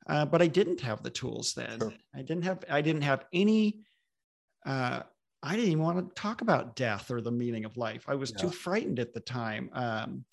[0.08, 1.80] Uh, but I didn't have the tools then.
[1.80, 1.94] Sure.
[2.14, 2.64] I didn't have.
[2.70, 3.86] I didn't have any.
[4.64, 5.02] Uh,
[5.42, 8.06] I didn't even want to talk about death or the meaning of life.
[8.08, 8.38] I was yeah.
[8.38, 9.70] too frightened at the time.
[9.74, 10.26] Um,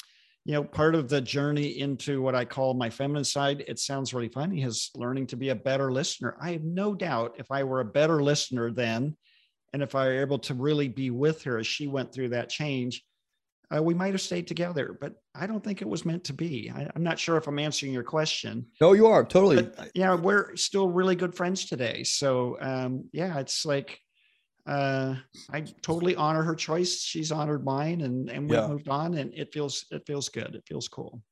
[0.44, 4.12] you know, part of the journey into what I call my feminine side, it sounds
[4.12, 6.36] really funny, is learning to be a better listener.
[6.40, 9.16] I have no doubt if I were a better listener then,
[9.72, 12.48] and if I were able to really be with her as she went through that
[12.48, 13.04] change,
[13.74, 14.96] uh, we might have stayed together.
[15.00, 16.70] But I don't think it was meant to be.
[16.74, 18.66] I, am not sure if I'm answering your question.
[18.80, 19.62] No, you are totally.
[19.62, 22.04] But, yeah, we're still really good friends today.
[22.04, 23.98] So um, yeah, it's like
[24.66, 25.16] uh,
[25.50, 27.00] I totally honor her choice.
[27.00, 28.68] She's honored mine, and and we yeah.
[28.68, 30.54] moved on, and it feels it feels good.
[30.54, 31.22] It feels cool.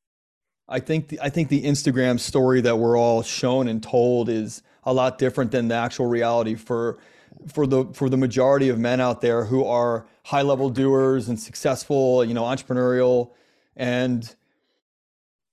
[0.68, 4.62] I think the, I think the Instagram story that we're all shown and told is
[4.84, 7.00] a lot different than the actual reality for
[7.48, 11.38] for the for the majority of men out there who are high level doers and
[11.38, 13.32] successful, you know, entrepreneurial.
[13.76, 14.34] And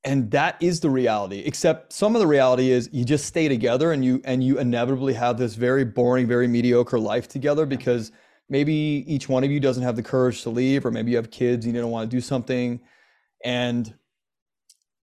[0.03, 3.91] and that is the reality except some of the reality is you just stay together
[3.91, 8.11] and you and you inevitably have this very boring very mediocre life together because
[8.47, 11.29] maybe each one of you doesn't have the courage to leave or maybe you have
[11.31, 12.79] kids you don't want to do something.
[13.43, 13.93] And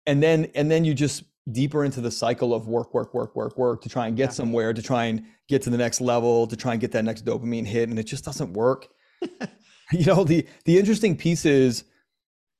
[0.06, 3.56] and then and then you just deeper into the cycle of work work work work
[3.56, 6.56] work to try and get somewhere to try and get to the next level to
[6.56, 8.88] try and get that next dopamine hit and it just doesn't work.
[9.92, 11.84] You know the the interesting piece is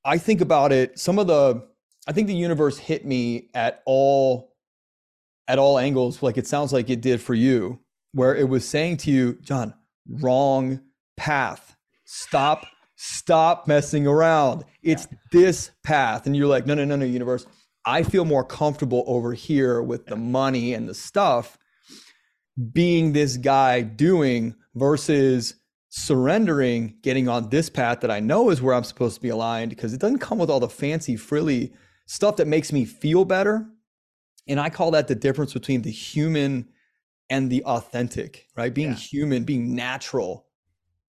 [0.05, 1.67] i think about it some of the
[2.07, 4.55] i think the universe hit me at all
[5.49, 7.81] at all angles like it sounds like it did for you
[8.13, 9.75] where it was saying to you john
[10.09, 10.81] wrong
[11.17, 11.77] path.
[12.05, 12.67] Stop
[12.99, 14.65] stop messing around.
[14.83, 15.19] It's yeah.
[15.33, 16.27] this path.
[16.27, 17.47] And you're like no no no no universe
[17.87, 21.59] i feel more comfortable over here with the money and the stuff
[22.73, 25.55] being this guy doing versus
[25.89, 29.71] surrendering, getting on this path that I know is where I'm supposed to be aligned
[29.71, 31.73] because it doesn't come with all the fancy, frilly
[32.07, 33.67] stuff that makes me feel better.
[34.47, 36.69] And I call that the difference between the human
[37.29, 38.73] and the authentic, right?
[38.73, 38.97] Being yeah.
[38.97, 40.47] human, being natural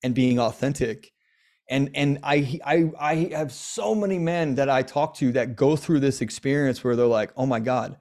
[0.04, 1.12] and being authentic.
[1.70, 5.76] And and I I I have so many men that I talk to that go
[5.76, 7.98] through this experience where they're like, "Oh my god,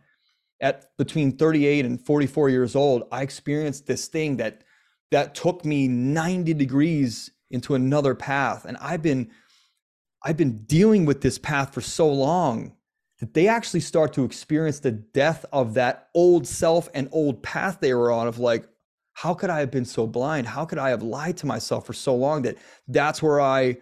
[0.61, 4.63] at between 38 and 44 years old, I experienced this thing that
[5.11, 8.65] that took me 90 degrees into another path.
[8.65, 9.31] And i've been
[10.23, 12.75] i've been dealing with this path for so long
[13.21, 17.79] that they actually start to experience the death of that old self and old path
[17.81, 18.69] they were on of like
[19.17, 21.93] how could i have been so blind how could i have lied to myself for
[21.93, 22.57] so long that
[22.89, 23.77] that's where i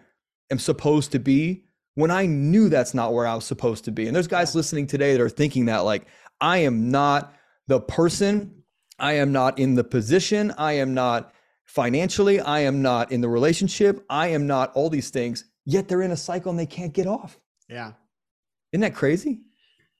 [0.51, 4.07] am supposed to be when i knew that's not where i was supposed to be
[4.07, 6.07] and there's guys listening today that are thinking that like
[6.41, 7.33] i am not
[7.67, 8.55] the person
[8.99, 10.53] I am not in the position.
[10.57, 11.33] I am not
[11.65, 12.39] financially.
[12.39, 14.05] I am not in the relationship.
[14.09, 15.45] I am not all these things.
[15.65, 17.39] Yet they're in a cycle and they can't get off.
[17.67, 17.93] Yeah.
[18.71, 19.41] Isn't that crazy?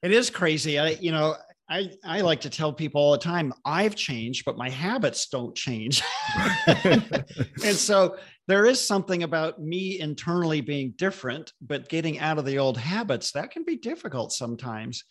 [0.01, 0.77] It is crazy.
[0.77, 1.35] I, you know,
[1.67, 5.55] I, I like to tell people all the time, I've changed, but my habits don't
[5.55, 6.03] change.
[6.67, 12.59] and so there is something about me internally being different, but getting out of the
[12.59, 15.03] old habits, that can be difficult sometimes.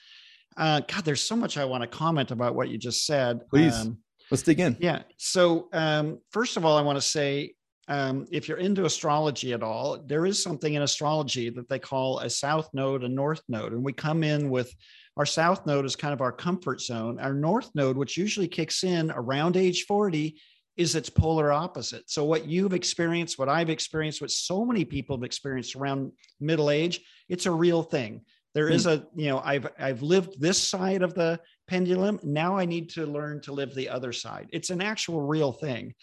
[0.57, 3.41] Uh, God, there's so much I want to comment about what you just said.
[3.49, 3.99] Please, um,
[4.31, 4.77] let's dig in.
[4.79, 5.03] Yeah.
[5.17, 7.55] So, um, first of all, I want to say
[7.89, 12.21] um, if you're into astrology at all, there is something in astrology that they call
[12.21, 13.73] a south node, a north node.
[13.73, 14.73] And we come in with
[15.17, 17.21] our south node is kind of our comfort zone.
[17.21, 20.41] Our north node, which usually kicks in around age 40,
[20.77, 22.11] is its polar opposite.
[22.11, 26.71] So, what you've experienced, what I've experienced, what so many people have experienced around middle
[26.71, 28.23] age, it's a real thing.
[28.55, 28.91] There is hmm.
[28.91, 32.19] a, you know, I've I've lived this side of the pendulum.
[32.23, 34.49] Now I need to learn to live the other side.
[34.53, 35.95] It's an actual real thing.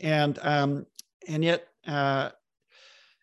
[0.00, 0.86] And um,
[1.28, 2.30] and yet uh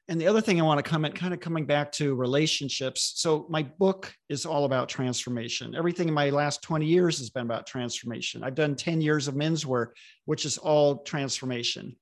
[0.10, 3.14] and the other thing I want to comment, kind of coming back to relationships.
[3.16, 5.76] So my book is all about transformation.
[5.76, 8.44] Everything in my last 20 years has been about transformation.
[8.44, 9.96] I've done 10 years of men's work,
[10.26, 11.96] which is all transformation.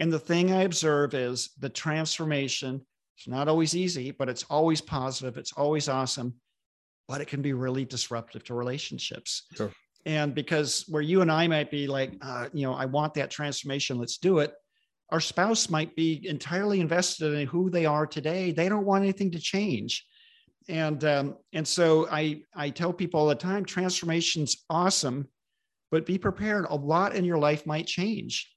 [0.00, 2.84] And the thing I observe is the transformation
[3.22, 5.36] it's not always easy, but it's always positive.
[5.36, 6.34] It's always awesome,
[7.06, 9.44] but it can be really disruptive to relationships.
[9.54, 9.70] Sure.
[10.04, 13.30] And because where you and I might be like, uh, you know, I want that
[13.30, 14.54] transformation, let's do it.
[15.12, 18.50] Our spouse might be entirely invested in who they are today.
[18.50, 20.06] They don't want anything to change.
[20.68, 25.28] And um, and so I I tell people all the time, transformation's awesome,
[25.90, 26.66] but be prepared.
[26.70, 28.50] A lot in your life might change.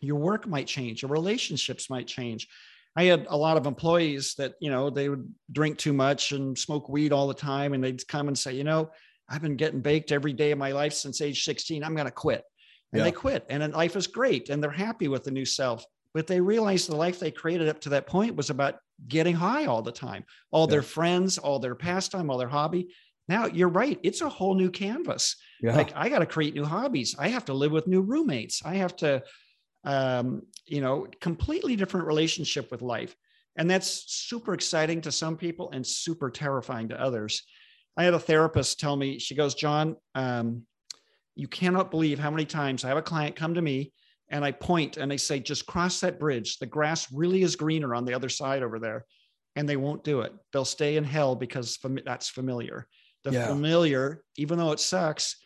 [0.00, 1.02] Your work might change.
[1.02, 2.46] Your relationships might change.
[2.94, 6.56] I had a lot of employees that you know they would drink too much and
[6.56, 8.90] smoke weed all the time, and they'd come and say, you know,
[9.28, 11.82] I've been getting baked every day of my life since age 16.
[11.82, 12.44] I'm going to quit.
[12.92, 13.04] And yeah.
[13.04, 13.44] they quit.
[13.48, 14.48] And life is great.
[14.48, 15.84] And they're happy with the new self.
[16.16, 18.76] But they realized the life they created up to that point was about
[19.06, 20.70] getting high all the time, all yeah.
[20.70, 22.88] their friends, all their pastime, all their hobby.
[23.28, 24.00] Now you're right.
[24.02, 25.36] It's a whole new canvas.
[25.60, 25.76] Yeah.
[25.76, 27.16] Like I got to create new hobbies.
[27.18, 28.62] I have to live with new roommates.
[28.64, 29.22] I have to,
[29.84, 33.14] um, you know, completely different relationship with life.
[33.58, 37.42] And that's super exciting to some people and super terrifying to others.
[37.94, 40.62] I had a therapist tell me, she goes, John, um,
[41.34, 43.92] you cannot believe how many times I have a client come to me
[44.28, 46.58] and I point and I say, just cross that bridge.
[46.58, 49.04] The grass really is greener on the other side over there.
[49.54, 50.32] And they won't do it.
[50.52, 52.86] They'll stay in hell because fam- that's familiar.
[53.24, 53.46] The yeah.
[53.46, 55.36] familiar, even though it sucks,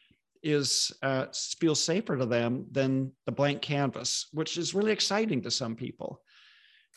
[0.42, 1.26] is uh,
[1.58, 6.22] feels safer to them than the blank canvas, which is really exciting to some people.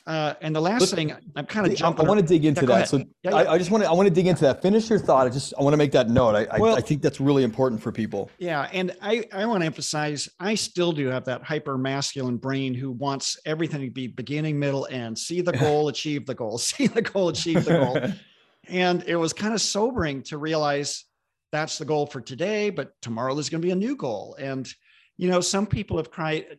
[0.05, 2.05] Uh, and the last thing, I'm kind of jumping.
[2.05, 2.89] I, want to dig into yeah, that.
[2.89, 3.35] So yeah, yeah.
[3.35, 4.61] I, I, just want to, I want to dig into that.
[4.61, 5.27] Finish your thought.
[5.27, 6.35] I just, I want to make that note.
[6.35, 8.29] I, well, I, I, think that's really important for people.
[8.37, 12.73] Yeah, and I, I want to emphasize, I still do have that hyper masculine brain
[12.73, 15.17] who wants everything to be beginning, middle, end.
[15.17, 16.57] See the goal, achieve the goal.
[16.57, 17.97] See the goal, achieve the goal.
[18.67, 21.05] and it was kind of sobering to realize
[21.53, 24.35] that's the goal for today, but tomorrow there's going to be a new goal.
[24.37, 24.67] And
[25.17, 26.09] you know, some people have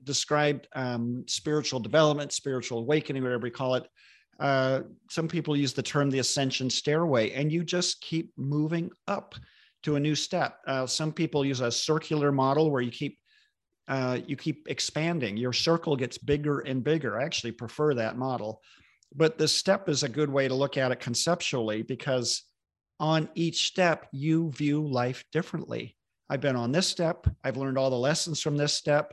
[0.05, 3.87] described um, spiritual development, spiritual awakening, whatever you call it.
[4.39, 9.35] Uh, some people use the term the ascension stairway, and you just keep moving up
[9.83, 10.59] to a new step.
[10.67, 13.19] Uh, some people use a circular model where you keep
[13.87, 15.37] uh, you keep expanding.
[15.37, 17.21] Your circle gets bigger and bigger.
[17.21, 18.63] I actually prefer that model,
[19.15, 22.45] but the step is a good way to look at it conceptually because
[22.99, 25.97] on each step you view life differently.
[26.29, 27.27] I've been on this step.
[27.43, 29.13] I've learned all the lessons from this step.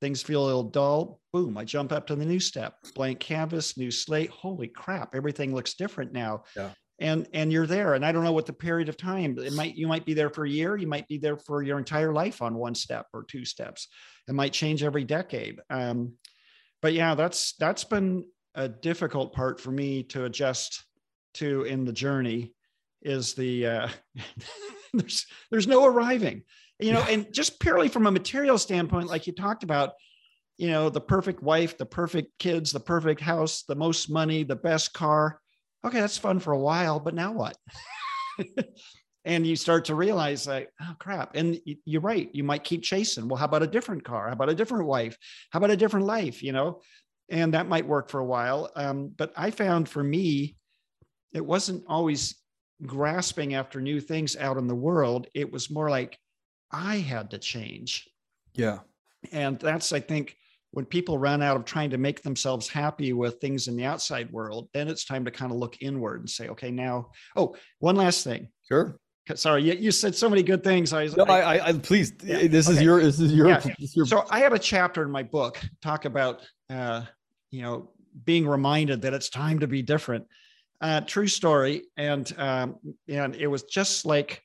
[0.00, 1.20] Things feel a little dull.
[1.32, 2.74] Boom, I jump up to the new step.
[2.94, 4.30] Blank canvas, new slate.
[4.30, 6.44] Holy crap, everything looks different now.
[6.54, 6.70] Yeah.
[6.98, 7.94] And and you're there.
[7.94, 9.38] And I don't know what the period of time.
[9.38, 10.76] It might you might be there for a year.
[10.76, 13.88] You might be there for your entire life on one step or two steps.
[14.28, 15.60] It might change every decade.
[15.68, 16.14] Um,
[16.80, 20.84] but yeah, that's that's been a difficult part for me to adjust
[21.34, 22.54] to in the journey
[23.06, 23.88] is the uh,
[24.92, 26.42] there's there's no arriving
[26.78, 29.92] you know and just purely from a material standpoint like you talked about
[30.58, 34.56] you know the perfect wife the perfect kids the perfect house the most money the
[34.56, 35.40] best car.
[35.84, 37.56] Okay that's fun for a while but now what?
[39.28, 41.34] And you start to realize like oh crap.
[41.34, 43.26] And you're right you might keep chasing.
[43.26, 44.28] Well how about a different car?
[44.28, 45.18] How about a different wife?
[45.50, 46.80] How about a different life you know?
[47.28, 48.70] And that might work for a while.
[48.76, 50.56] Um, but i found for me
[51.34, 52.36] it wasn't always
[52.84, 55.28] grasping after new things out in the world.
[55.34, 56.18] It was more like
[56.70, 58.08] I had to change.
[58.54, 58.80] Yeah.
[59.32, 60.36] And that's, I think,
[60.72, 64.30] when people run out of trying to make themselves happy with things in the outside
[64.30, 67.96] world, then it's time to kind of look inward and say, okay, now, oh, one
[67.96, 68.48] last thing.
[68.68, 68.98] Sure.
[69.34, 70.92] Sorry, you, you said so many good things.
[70.92, 72.76] I, no, I, I, I please, yeah, this okay.
[72.76, 73.58] is your, this is your, yeah.
[73.78, 77.02] this your, So I have a chapter in my book talk about, uh,
[77.50, 77.90] you know,
[78.24, 80.26] being reminded that it's time to be different
[80.80, 82.76] uh, true story, and um,
[83.08, 84.42] and it was just like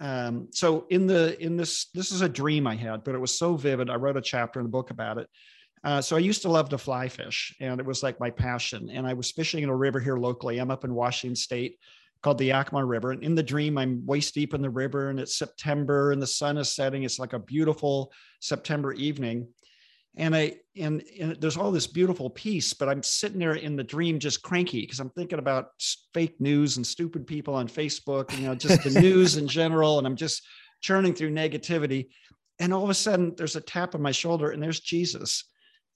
[0.00, 3.38] um, so in the in this this is a dream I had, but it was
[3.38, 3.90] so vivid.
[3.90, 5.28] I wrote a chapter in the book about it.
[5.82, 8.90] Uh, so I used to love to fly fish, and it was like my passion.
[8.90, 10.58] And I was fishing in a river here locally.
[10.58, 11.78] I'm up in Washington State,
[12.22, 13.12] called the Yakima River.
[13.12, 16.26] And in the dream, I'm waist deep in the river, and it's September, and the
[16.26, 17.04] sun is setting.
[17.04, 19.48] It's like a beautiful September evening
[20.16, 23.84] and I and, and there's all this beautiful peace, but I'm sitting there in the
[23.84, 25.68] dream just cranky because I'm thinking about
[26.14, 30.06] fake news and stupid people on Facebook, you know, just the news in general, and
[30.06, 30.42] I'm just
[30.80, 32.08] churning through negativity.
[32.58, 35.44] And all of a sudden, there's a tap on my shoulder, and there's Jesus.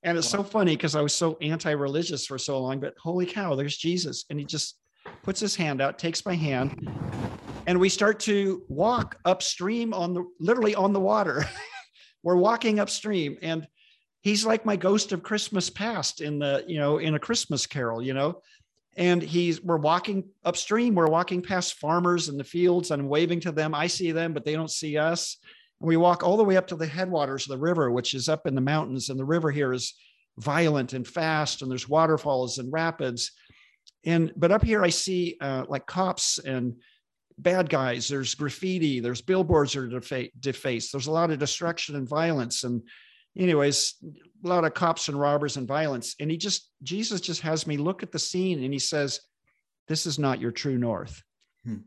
[0.03, 0.43] And it's wow.
[0.43, 4.25] so funny because I was so anti-religious for so long, but holy cow, there's Jesus,
[4.31, 4.77] and he just
[5.23, 6.89] puts his hand out, takes my hand,
[7.67, 11.45] and we start to walk upstream on the literally on the water.
[12.23, 13.67] We're walking upstream, and
[14.25, 18.03] he's like my ghost of Christmas past in the, you know, in a Christmas carol,
[18.03, 18.41] you know.
[18.97, 23.53] And he's we're walking upstream, we're walking past farmers in the fields, and waving to
[23.53, 23.75] them.
[23.75, 25.37] I see them, but they don't see us.
[25.81, 28.29] And we walk all the way up to the headwaters of the river, which is
[28.29, 29.11] up in the mountains.
[29.11, 29.95] And the river here is
[30.39, 33.33] violent and fast, and there's waterfalls and rapids.
[34.05, 36.77] And but up here I see uh, like cops and
[37.37, 38.09] bad guys.
[38.09, 39.01] There's graffiti.
[39.01, 40.93] There's billboards are defa- defaced.
[40.93, 42.65] There's a lot of destruction and violence.
[42.65, 42.83] And
[43.37, 43.95] anyways,
[44.45, 46.15] a lot of cops and robbers and violence.
[46.21, 49.21] And he just, Jesus just has me look at the scene and he says,
[49.89, 51.23] This is not your true north.
[51.65, 51.79] Hmm.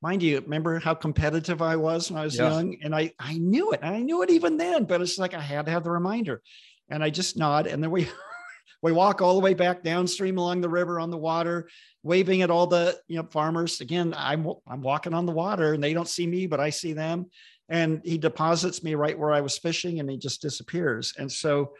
[0.00, 2.50] Mind you, remember how competitive I was when I was yeah.
[2.50, 2.76] young?
[2.82, 3.80] And I, I knew it.
[3.82, 6.42] And I knew it even then, but it's like I had to have the reminder.
[6.88, 7.66] And I just nod.
[7.66, 8.08] And then we
[8.82, 11.68] we walk all the way back downstream along the river on the water,
[12.02, 13.80] waving at all the you know farmers.
[13.80, 16.92] Again, I'm I'm walking on the water and they don't see me, but I see
[16.92, 17.26] them.
[17.72, 21.14] And he deposits me right where I was fishing, and he just disappears.
[21.18, 21.72] And so,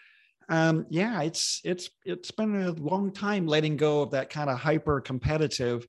[0.48, 4.58] um, yeah, it's it's it's been a long time letting go of that kind of
[4.58, 5.86] hyper competitive,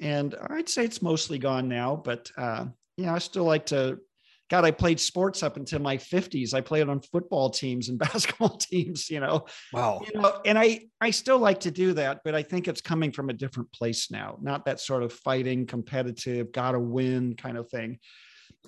[0.00, 1.94] and I'd say it's mostly gone now.
[1.94, 2.66] But uh,
[2.96, 4.00] yeah, I still like to
[4.48, 6.54] God, I played sports up until my 50s.
[6.54, 9.46] I played on football teams and basketball teams, you know.
[9.72, 10.02] Wow.
[10.06, 13.12] You know, and I I still like to do that, but I think it's coming
[13.12, 17.68] from a different place now, not that sort of fighting, competitive, gotta win kind of
[17.70, 17.98] thing.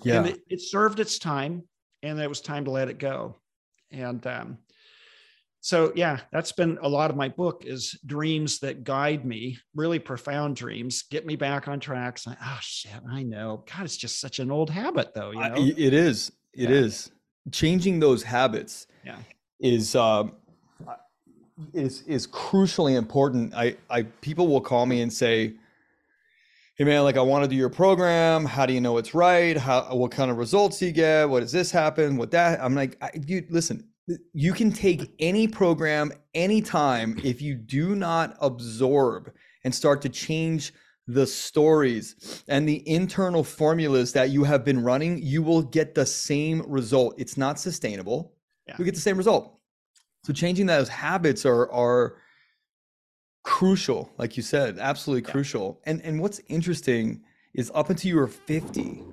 [0.03, 0.17] Yeah.
[0.19, 1.63] And it, it served its time
[2.03, 3.37] and it was time to let it go.
[3.91, 4.57] And um,
[5.61, 9.99] so yeah that's been a lot of my book is dreams that guide me really
[9.99, 14.19] profound dreams get me back on track so, oh shit i know god it's just
[14.19, 16.75] such an old habit though you know it is It yeah.
[16.75, 17.11] is.
[17.51, 19.17] changing those habits yeah
[19.59, 20.33] is um
[21.73, 25.53] is is crucially important i i people will call me and say
[26.81, 28.43] hey man like i want to do your program.
[28.43, 29.55] How do you know it's right?
[29.55, 31.29] How what kind of results do you get?
[31.29, 32.17] What does this happen?
[32.17, 33.87] What that i'm like I, you listen
[34.33, 39.31] you can take any program anytime if you do not absorb
[39.63, 40.73] and start to change
[41.05, 46.07] the stories and the internal formulas that you have been running you will get the
[46.07, 47.13] same result.
[47.19, 48.33] It's not sustainable.
[48.67, 48.73] Yeah.
[48.79, 49.59] you get the same result.
[50.23, 52.15] So changing those habits are are
[53.43, 55.31] crucial like you said absolutely yeah.
[55.31, 57.21] crucial and and what's interesting
[57.53, 59.03] is up until you were 50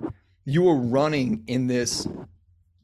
[0.45, 2.07] you were running in this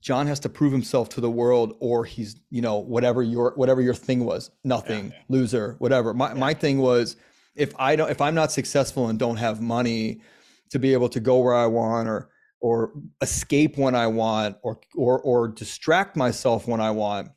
[0.06, 3.82] John has to prove himself to the world, or he's, you know, whatever your whatever
[3.82, 6.14] your thing was, nothing, yeah, loser, whatever.
[6.14, 7.16] My my thing was,
[7.56, 10.22] if I don't, if I'm not successful and don't have money
[10.70, 12.30] to be able to go where I want, or
[12.62, 17.30] or escape when I want, or or or distract myself when I want,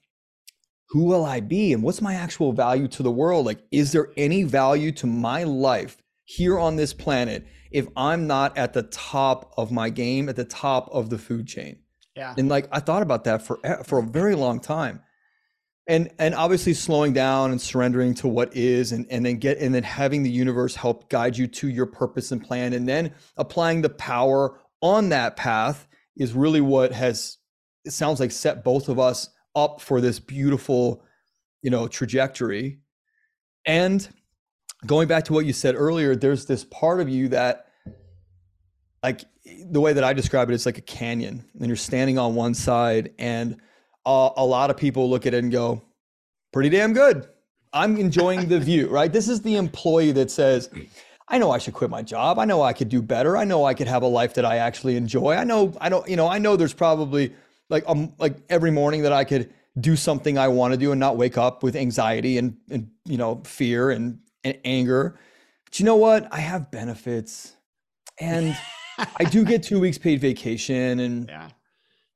[0.89, 3.45] who will I be, and what's my actual value to the world?
[3.45, 8.57] Like, is there any value to my life here on this planet if I'm not
[8.57, 11.81] at the top of my game, at the top of the food chain?
[12.17, 12.35] Yeah.
[12.37, 15.03] And like I thought about that for eh, for a very long time.
[15.87, 19.75] And and obviously slowing down and surrendering to what is and and then get and
[19.75, 23.83] then having the universe help guide you to your purpose and plan and then applying
[23.83, 25.87] the power on that path
[26.17, 27.39] is really what has
[27.85, 31.03] it sounds like set both of us up for this beautiful,
[31.63, 32.79] you know, trajectory.
[33.67, 34.09] And
[34.87, 37.67] going back to what you said earlier, there's this part of you that
[39.03, 39.25] like
[39.71, 42.55] the way that I describe it, it's like a canyon, and you're standing on one
[42.55, 43.57] side, and
[44.05, 45.83] uh, a lot of people look at it and go,
[46.53, 47.29] "Pretty damn good."
[47.73, 49.13] I'm enjoying the view, right?
[49.13, 50.69] This is the employee that says,
[51.29, 52.39] "I know I should quit my job.
[52.39, 53.37] I know I could do better.
[53.37, 55.35] I know I could have a life that I actually enjoy.
[55.35, 57.33] I know I don't, you know, I know there's probably
[57.71, 61.01] like um like every morning that I could do something I want to do and
[61.01, 65.19] not wake up with anxiety and and you know fear and, and anger.
[65.65, 66.29] But you know what?
[66.33, 67.55] I have benefits
[68.19, 68.57] and
[68.99, 71.51] I do get two weeks paid vacation and yeah.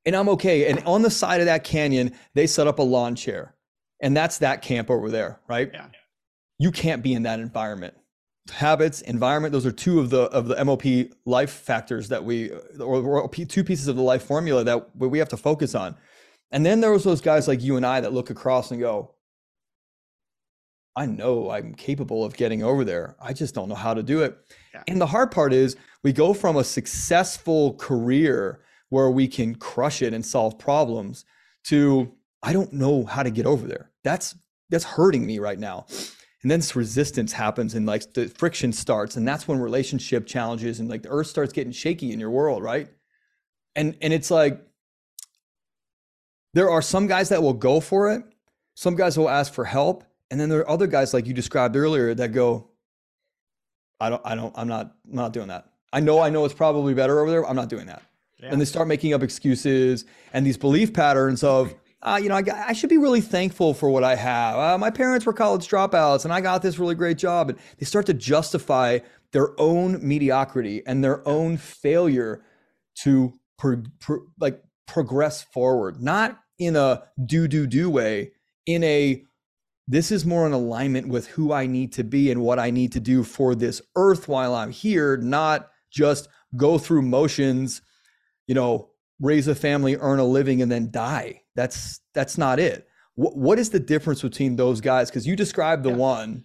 [0.04, 0.68] and I'm okay.
[0.68, 3.54] And on the side of that canyon, they set up a lawn chair.
[4.00, 5.70] And that's that camp over there, right?
[5.72, 5.86] Yeah.
[6.58, 7.94] You can't be in that environment.
[8.50, 13.20] Habits, environment, those are two of the of the MOP life factors that we or,
[13.20, 15.96] or two pieces of the life formula that we have to focus on.
[16.50, 19.14] And then there was those guys like you and I that look across and go,
[20.94, 23.16] I know I'm capable of getting over there.
[23.20, 24.36] I just don't know how to do it.
[24.74, 24.82] Yeah.
[24.88, 30.02] And the hard part is we go from a successful career where we can crush
[30.02, 31.24] it and solve problems
[31.64, 32.12] to
[32.42, 33.90] I don't know how to get over there.
[34.04, 34.34] That's
[34.68, 35.86] that's hurting me right now.
[36.42, 40.80] And then this resistance happens and like the friction starts and that's when relationship challenges
[40.80, 42.88] and like the earth starts getting shaky in your world, right?
[43.76, 44.60] And and it's like
[46.54, 48.24] there are some guys that will go for it.
[48.74, 51.76] Some guys will ask for help and then there are other guys like you described
[51.76, 52.70] earlier that go,
[54.00, 55.66] I don't, I don't, I'm not, I'm not doing that.
[55.92, 57.46] I know, I know it's probably better over there.
[57.46, 58.02] I'm not doing that.
[58.40, 58.48] Yeah.
[58.50, 62.42] And they start making up excuses and these belief patterns of, uh, you know, I,
[62.68, 64.56] I, should be really thankful for what I have.
[64.56, 67.50] Uh, my parents were college dropouts and I got this really great job.
[67.50, 68.98] And they start to justify
[69.30, 72.42] their own mediocrity and their own failure
[73.02, 78.32] to pro, pro, like progress forward, not in a do, do, do way,
[78.66, 79.24] in a
[79.88, 82.92] this is more in alignment with who I need to be and what I need
[82.92, 87.82] to do for this earth while I'm here, not just go through motions,
[88.46, 88.91] you know,
[89.22, 91.40] raise a family, earn a living, and then die.
[91.54, 92.86] That's that's not it.
[93.14, 95.08] What what is the difference between those guys?
[95.08, 95.96] Because you described the yeah.
[95.96, 96.44] one.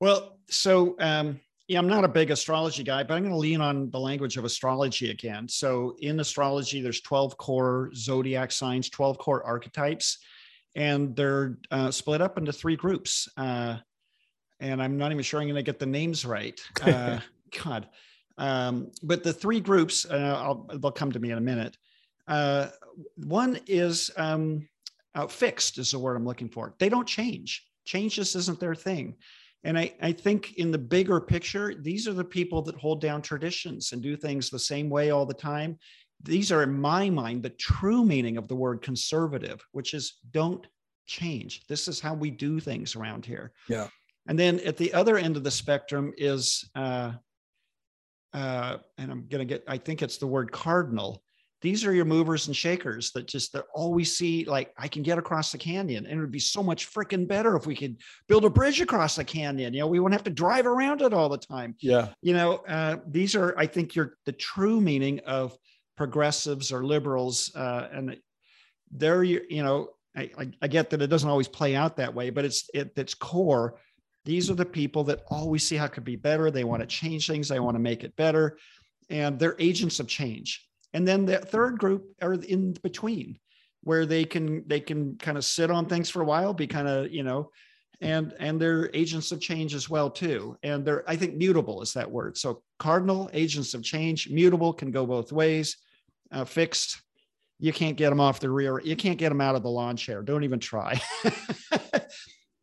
[0.00, 3.60] Well, so um, yeah, I'm not a big astrology guy, but I'm going to lean
[3.60, 5.48] on the language of astrology again.
[5.48, 10.18] So in astrology, there's 12 core zodiac signs, 12 core archetypes,
[10.74, 13.28] and they're uh, split up into three groups.
[13.36, 13.76] Uh,
[14.60, 16.60] and I'm not even sure I'm going to get the names right.
[16.82, 17.20] Uh,
[17.64, 17.88] God.
[18.38, 21.76] Um, but the three groups, uh, they'll come to me in a minute.
[22.28, 22.68] Uh,
[23.16, 24.68] one is um,
[25.14, 26.74] uh, fixed, is the word I'm looking for.
[26.78, 27.66] They don't change.
[27.84, 29.16] Change just isn't their thing.
[29.64, 33.22] And I, I think in the bigger picture, these are the people that hold down
[33.22, 35.78] traditions and do things the same way all the time.
[36.24, 40.66] These are, in my mind, the true meaning of the word conservative, which is don't
[41.06, 41.66] change.
[41.66, 43.52] This is how we do things around here.
[43.68, 43.88] Yeah.
[44.26, 47.12] And then at the other end of the spectrum is, uh,
[48.32, 51.22] uh, and I'm going to get, I think it's the word cardinal
[51.62, 55.16] these are your movers and shakers that just that always see like I can get
[55.16, 57.96] across the canyon and it would be so much freaking better if we could
[58.26, 59.72] build a bridge across the canyon.
[59.72, 61.76] You know, we wouldn't have to drive around it all the time.
[61.80, 62.08] Yeah.
[62.20, 65.56] You know, uh, these are I think you're the true meaning of
[65.96, 68.16] progressives or liberals, uh, and
[68.90, 72.30] they're you know I, I, I get that it doesn't always play out that way,
[72.30, 73.78] but it's it, its core.
[74.24, 76.50] These are the people that always see how it could be better.
[76.50, 77.48] They want to change things.
[77.48, 78.58] They want to make it better,
[79.10, 83.38] and they're agents of change and then the third group are in between
[83.82, 86.88] where they can they can kind of sit on things for a while be kind
[86.88, 87.50] of you know
[88.02, 90.56] and and they're agents of change as well too.
[90.62, 92.36] And they're i think mutable is that word.
[92.36, 95.76] So cardinal agents of change mutable can go both ways
[96.32, 97.00] uh, fixed.
[97.60, 98.80] You can't get them off the rear.
[98.80, 100.22] You can't get them out of the lawn chair.
[100.22, 101.00] Don't even try.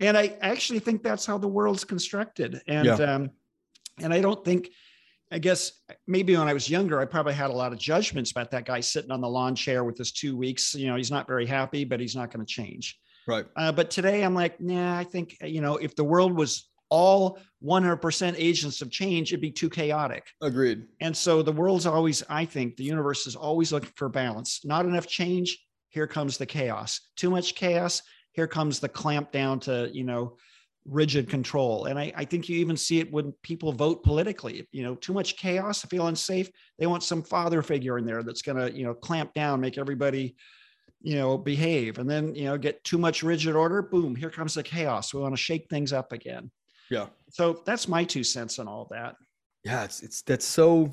[0.01, 2.61] And i actually think that's how the world's constructed.
[2.67, 2.93] And yeah.
[2.93, 3.31] um
[4.01, 4.69] and i don't think
[5.31, 5.71] I guess
[6.07, 8.79] maybe when I was younger, I probably had a lot of judgments about that guy
[8.79, 10.73] sitting on the lawn chair with his two weeks.
[10.73, 12.97] You know, he's not very happy, but he's not going to change.
[13.27, 13.45] Right.
[13.55, 17.37] Uh, but today I'm like, nah, I think, you know, if the world was all
[17.63, 20.25] 100% agents of change, it'd be too chaotic.
[20.41, 20.85] Agreed.
[20.99, 24.61] And so the world's always, I think, the universe is always looking for balance.
[24.65, 27.01] Not enough change, here comes the chaos.
[27.15, 28.01] Too much chaos,
[28.31, 30.37] here comes the clamp down to, you know,
[30.85, 31.85] rigid control.
[31.85, 34.67] And I, I, think you even see it when people vote politically.
[34.71, 36.49] You know, too much chaos, feel unsafe.
[36.77, 39.77] They want some father figure in there that's going to, you know, clamp down, make
[39.77, 40.35] everybody,
[41.01, 41.99] you know, behave.
[41.99, 43.81] And then, you know, get too much rigid order.
[43.81, 45.13] Boom, here comes the chaos.
[45.13, 46.49] We want to shake things up again.
[46.89, 47.07] Yeah.
[47.29, 49.15] So that's my two cents on all that.
[49.63, 50.91] Yeah, it's it's that's so.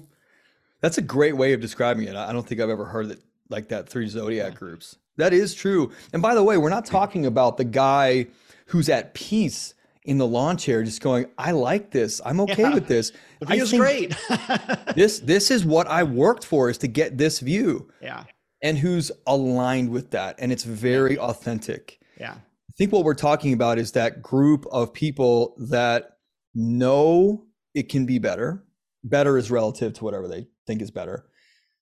[0.83, 2.17] That's a great way of describing it.
[2.17, 3.89] I don't think I've ever heard it like that.
[3.89, 4.59] Three zodiac yeah.
[4.59, 4.97] groups.
[5.17, 5.91] That is true.
[6.13, 8.27] And by the way, we're not talking about the guy
[8.67, 9.75] who's at peace
[10.07, 12.21] in the lawn chair just going i like this.
[12.25, 12.75] I'm okay yeah.
[12.75, 13.13] with this.
[13.41, 14.17] The view's great.
[14.95, 17.91] this this is what i worked for is to get this view.
[18.01, 18.25] Yeah.
[18.63, 20.37] And who's aligned with that.
[20.39, 22.01] And it's very authentic.
[22.19, 22.35] Yeah.
[22.35, 26.19] I think what we're talking about is that group of people that
[26.55, 27.45] know
[27.75, 28.65] it can be better.
[29.05, 31.27] Better is relative to whatever they think is better.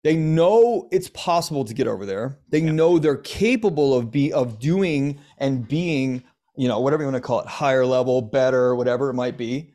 [0.03, 2.39] They know it's possible to get over there.
[2.51, 2.73] They yeah.
[2.73, 6.23] know they're capable of be of doing and being
[6.57, 9.73] you know, whatever you want to call it, higher level, better, whatever it might be.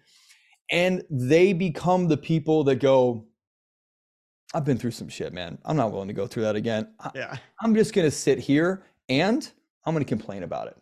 [0.71, 3.25] And they become the people that go,
[4.53, 5.57] I've been through some shit, man.
[5.65, 6.87] I'm not willing to go through that again.
[7.13, 7.37] Yeah.
[7.61, 9.49] I'm just going to sit here and
[9.85, 10.77] I'm going to complain about it.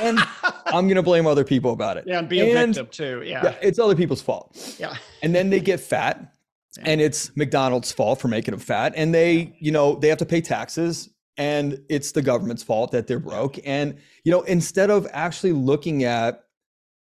[0.00, 0.18] And
[0.66, 2.04] I'm going to blame other people about it.
[2.06, 2.18] Yeah.
[2.18, 3.22] And be a and, victim too.
[3.24, 3.44] Yeah.
[3.44, 3.54] yeah.
[3.62, 4.76] It's other people's fault.
[4.78, 4.96] Yeah.
[5.22, 6.34] And then they get fat
[6.78, 6.84] yeah.
[6.86, 8.92] and it's McDonald's fault for making them fat.
[8.96, 11.10] And they, you know, they have to pay taxes
[11.40, 13.58] and it's the government's fault that they're broke.
[13.64, 16.44] And you know instead of actually looking at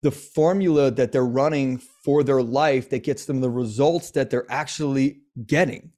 [0.03, 4.47] the formula that they're running for their life that gets them the results that they're
[4.49, 5.91] actually getting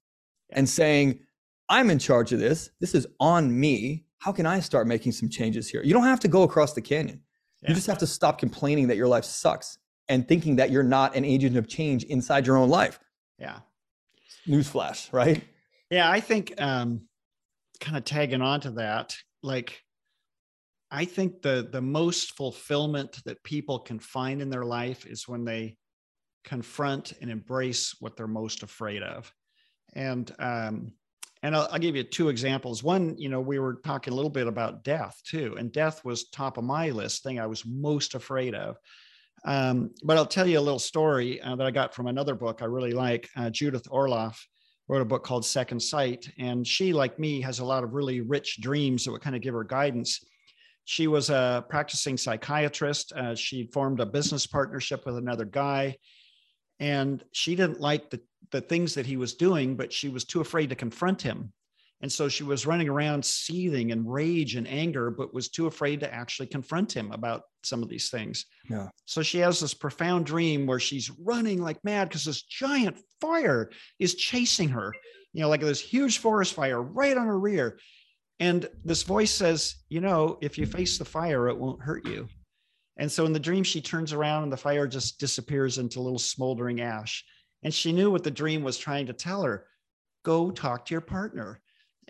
[0.53, 1.21] and saying
[1.69, 2.71] i'm in charge of this.
[2.81, 4.07] This is on me.
[4.19, 5.83] How can i start making some changes here?
[5.83, 7.21] You don't have to go across the canyon.
[7.63, 7.69] Yeah.
[7.69, 9.77] you just have to stop complaining that your life sucks
[10.09, 12.99] and thinking that you're not an agent of change inside your own life.
[13.39, 13.59] Yeah.
[14.49, 15.45] Newsflash right?
[15.91, 17.03] Yeah i think um
[17.81, 19.81] kind of tagging on to that, like
[20.91, 25.45] I think the the most fulfillment that people can find in their life is when
[25.45, 25.77] they
[26.45, 29.33] confront and embrace what they're most afraid of.
[29.95, 30.93] And um,
[31.43, 32.83] and I'll, I'll, give you two examples.
[32.83, 36.29] One, you know, we were talking a little bit about death too, and death was
[36.29, 38.77] top of my list thing I was most afraid of.
[39.45, 42.61] Um, but I'll tell you a little story uh, that I got from another book
[42.61, 44.37] I really like, uh, Judith Orloff
[44.91, 46.29] wrote a book called Second Sight.
[46.37, 49.43] And she, like me, has a lot of really rich dreams that would kind of
[49.43, 50.25] give her guidance.
[50.85, 53.13] She was a practicing psychiatrist.
[53.13, 55.97] Uh, she formed a business partnership with another guy.
[56.81, 58.21] And she didn't like the,
[58.51, 61.53] the things that he was doing, but she was too afraid to confront him.
[62.03, 66.01] And so she was running around seething in rage and anger, but was too afraid
[66.01, 68.47] to actually confront him about some of these things.
[68.71, 68.89] Yeah.
[69.05, 73.71] So she has this profound dream where she's running like mad because this giant fire
[73.99, 74.95] is chasing her,
[75.35, 77.79] you know, like this huge forest fire right on her rear.
[78.39, 82.29] And this voice says, you know, if you face the fire, it won't hurt you.
[82.97, 86.03] And so in the dream, she turns around and the fire just disappears into a
[86.03, 87.25] little smoldering ash.
[87.63, 89.67] And she knew what the dream was trying to tell her
[90.23, 91.61] go talk to your partner.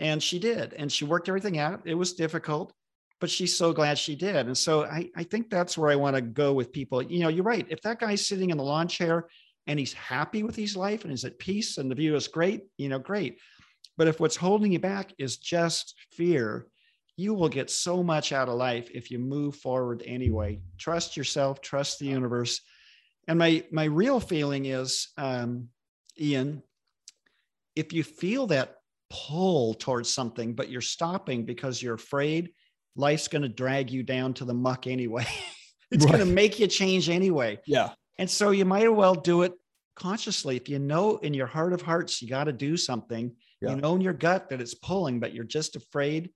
[0.00, 0.72] And she did.
[0.72, 1.82] And she worked everything out.
[1.84, 2.72] It was difficult,
[3.20, 4.46] but she's so glad she did.
[4.46, 7.02] And so I, I think that's where I want to go with people.
[7.02, 7.66] You know, you're right.
[7.68, 9.28] If that guy's sitting in the lawn chair
[9.66, 12.62] and he's happy with his life and is at peace and the view is great,
[12.78, 13.38] you know, great.
[13.98, 16.66] But if what's holding you back is just fear,
[17.16, 20.62] you will get so much out of life if you move forward anyway.
[20.78, 22.62] Trust yourself, trust the universe.
[23.28, 25.68] And my my real feeling is, um,
[26.18, 26.62] Ian,
[27.76, 28.79] if you feel that
[29.10, 32.50] pull towards something, but you're stopping because you're afraid,
[32.96, 35.26] life's going to drag you down to the muck anyway.
[35.90, 36.14] it's right.
[36.14, 37.58] going to make you change anyway.
[37.66, 37.90] Yeah.
[38.18, 39.52] And so you might as well do it
[39.96, 40.56] consciously.
[40.56, 43.70] If you know in your heart of hearts you got to do something, yeah.
[43.70, 46.30] you know in your gut that it's pulling, but you're just afraid,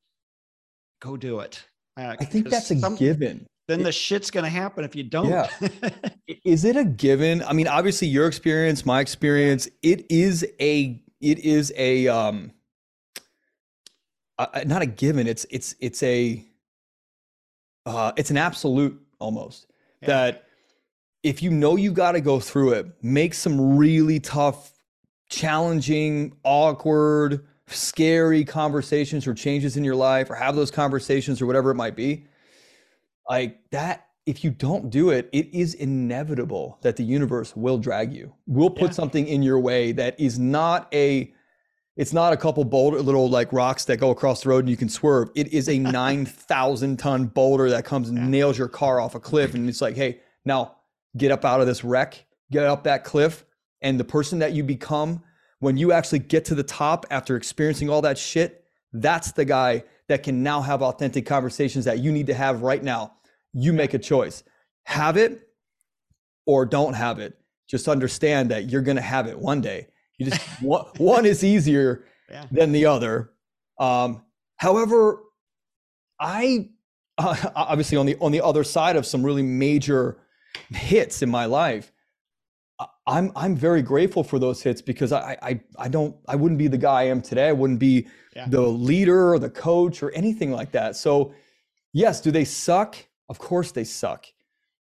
[1.01, 1.63] go do it.
[1.97, 3.47] Uh, I think that's a some, given.
[3.69, 5.29] Then it, the shit's going to happen if you don't.
[5.29, 5.49] Yeah.
[6.45, 7.43] is it a given?
[7.45, 12.51] I mean, obviously your experience, my experience, it is a, it is a, um,
[14.39, 15.27] uh, not a given.
[15.27, 16.45] It's, it's, it's a,
[17.87, 19.67] uh, it's an absolute almost
[20.03, 20.09] yeah.
[20.09, 20.45] that
[21.23, 24.73] if you know you got to go through it, make some really tough,
[25.29, 31.71] challenging, awkward, scary conversations or changes in your life or have those conversations or whatever
[31.71, 32.27] it might be.
[33.29, 38.13] Like that, if you don't do it, it is inevitable that the universe will drag
[38.13, 38.91] you, will put yeah.
[38.91, 41.34] something in your way that is not a
[41.97, 44.77] it's not a couple boulder little like rocks that go across the road and you
[44.77, 45.31] can swerve.
[45.35, 49.55] It is a 9,000 ton boulder that comes and nails your car off a cliff.
[49.55, 50.77] And it's like, hey, now
[51.17, 53.45] get up out of this wreck, get up that cliff.
[53.81, 55.23] And the person that you become
[55.61, 59.85] when you actually get to the top after experiencing all that shit, that's the guy
[60.09, 63.15] that can now have authentic conversations that you need to have right now.
[63.53, 64.43] You make a choice.
[64.85, 65.49] Have it
[66.45, 67.39] or don't have it.
[67.67, 69.89] Just understand that you're going to have it one day.
[70.25, 72.47] You just one, one is easier yeah.
[72.51, 73.31] than the other.
[73.79, 74.23] Um,
[74.57, 75.23] however,
[76.19, 76.71] I
[77.19, 80.19] uh, obviously on the on the other side of some really major
[80.71, 81.93] hits in my life,
[83.07, 86.69] I'm I'm very grateful for those hits because I I I don't I wouldn't be
[86.69, 87.49] the guy I am today.
[87.49, 88.47] I wouldn't be yeah.
[88.49, 90.97] the leader or the coach or anything like that.
[90.97, 91.35] So,
[91.93, 92.97] yes, do they suck?
[93.29, 94.27] Of course they suck.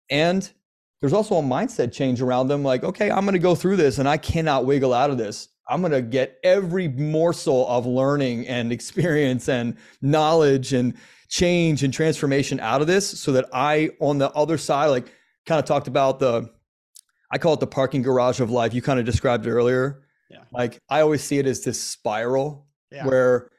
[0.09, 0.51] And
[0.99, 3.99] there's also a mindset change around them like, okay, I'm going to go through this
[3.99, 5.49] and I cannot wiggle out of this.
[5.69, 10.95] I'm going to get every morsel of learning and experience and knowledge and
[11.29, 15.11] change and transformation out of this so that I on the other side like
[15.45, 16.49] kind of talked about the
[17.29, 18.73] I call it the parking garage of life.
[18.73, 20.03] You kind of described it earlier.
[20.29, 20.43] Yeah.
[20.51, 23.05] Like I always see it as this spiral yeah.
[23.05, 23.49] where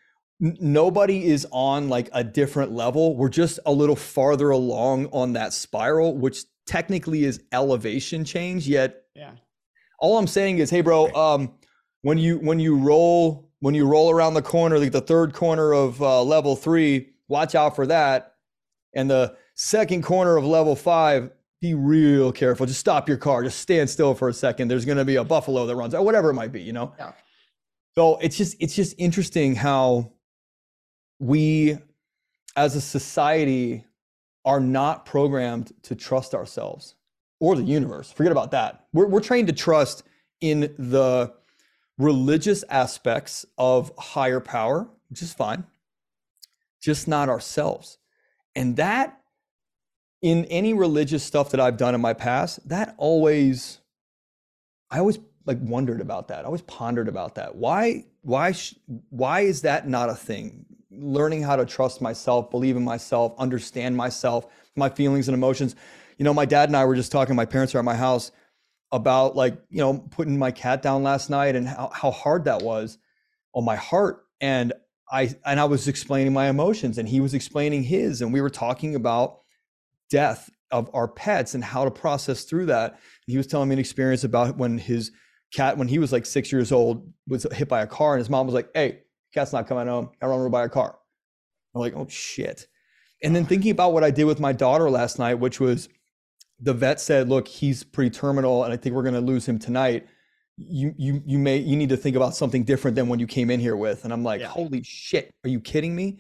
[0.43, 3.17] n- nobody is on like a different level.
[3.17, 8.69] We're just a little farther along on that spiral, which technically is elevation change.
[8.69, 9.33] Yet, yeah.
[9.99, 11.55] All I'm saying is, hey, bro, um,
[12.03, 15.73] when you when you roll when you roll around the corner, like the third corner
[15.73, 18.35] of uh, level three, watch out for that.
[18.95, 22.67] And the second corner of level five, be real careful.
[22.67, 23.43] Just stop your car.
[23.43, 24.69] Just stand still for a second.
[24.69, 26.95] There's going to be a buffalo that runs or whatever it might be, you know?
[26.99, 27.13] Yeah.
[27.97, 30.13] So it's just, it's just interesting how
[31.19, 31.79] we
[32.55, 33.85] as a society
[34.49, 36.95] are not programmed to trust ourselves
[37.39, 38.11] or the universe.
[38.11, 38.87] Forget about that.
[38.95, 40.05] We're, we're trained to trust
[40.41, 41.35] in the
[41.99, 45.65] religious aspects of higher power, which is fine,
[46.81, 47.99] just not ourselves.
[48.57, 49.21] And that
[50.23, 53.81] in any religious stuff that I've done in my past, that always,
[54.91, 56.41] I always like wondered about that.
[56.41, 57.55] I always pondered about that.
[57.55, 58.55] Why, why,
[59.11, 60.65] why is that not a thing?
[60.91, 65.77] Learning how to trust myself, believe in myself, understand myself, my feelings and emotions.
[66.17, 67.37] You know, my dad and I were just talking.
[67.37, 68.33] My parents are at my house
[68.91, 72.63] about like you know putting my cat down last night and how, how hard that
[72.63, 72.99] was
[73.55, 74.25] on my heart.
[74.41, 74.73] And
[75.11, 78.51] I and I was explaining my emotions, and he was explaining his, and we were
[78.51, 79.41] talking about
[80.11, 82.93] death of our pets and how to process through that.
[82.93, 85.11] And he was telling me an experience about when his
[85.55, 88.31] cat, when he was like six years old, was hit by a car, and his
[88.31, 89.01] mom was like, "Hey,
[89.39, 90.11] cat's not coming home.
[90.21, 90.99] I run over by a car."
[91.75, 92.67] I'm like, "Oh shit!"
[93.23, 95.89] And then thinking about what I did with my daughter last night, which was
[96.61, 99.59] the vet said, "Look, he's pretty terminal, and I think we're going to lose him
[99.59, 100.07] tonight."
[100.61, 103.49] you you you may you need to think about something different than when you came
[103.49, 104.49] in here with and i'm like Yeah.
[104.49, 106.19] holy shit are you kidding me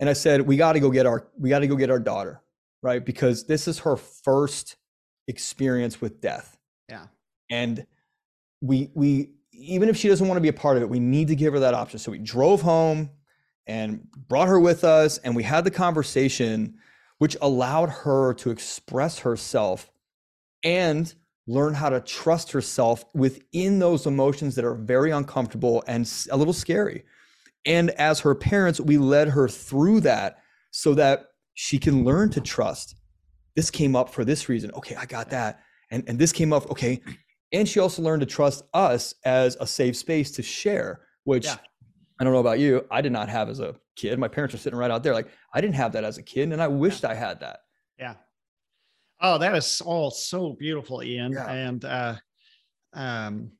[0.00, 2.00] and i said we got to go get our we got to go get our
[2.00, 2.42] daughter
[2.82, 4.74] right because this is her first
[5.28, 7.06] experience with death Yeah.
[7.50, 7.86] and
[8.60, 11.28] we we even if she doesn't want to be a part of it we need
[11.28, 13.10] to give her that option so we drove home
[13.66, 16.74] and brought her with us and we had the conversation
[17.18, 19.92] which allowed her to express herself
[20.64, 21.14] and
[21.46, 26.52] learn how to trust herself within those emotions that are very uncomfortable and a little
[26.52, 27.04] scary.
[27.64, 30.38] And as her parents, we led her through that
[30.70, 32.96] so that she can learn to trust.
[33.54, 34.72] This came up for this reason.
[34.72, 35.60] Okay, I got that.
[35.90, 37.02] And and this came up, okay.
[37.52, 41.58] And she also learned to trust us as a safe space to share, which Yeah.
[42.20, 42.86] I don't know about you.
[42.90, 44.18] I did not have as a kid.
[44.18, 45.12] My parents are sitting right out there.
[45.12, 47.60] Like I didn't have that as a kid, and I wished I had that.
[47.98, 48.14] Yeah.
[49.20, 51.32] Oh, that is all so beautiful, Ian.
[51.32, 51.50] Yeah.
[51.50, 52.16] And uh
[52.94, 53.52] um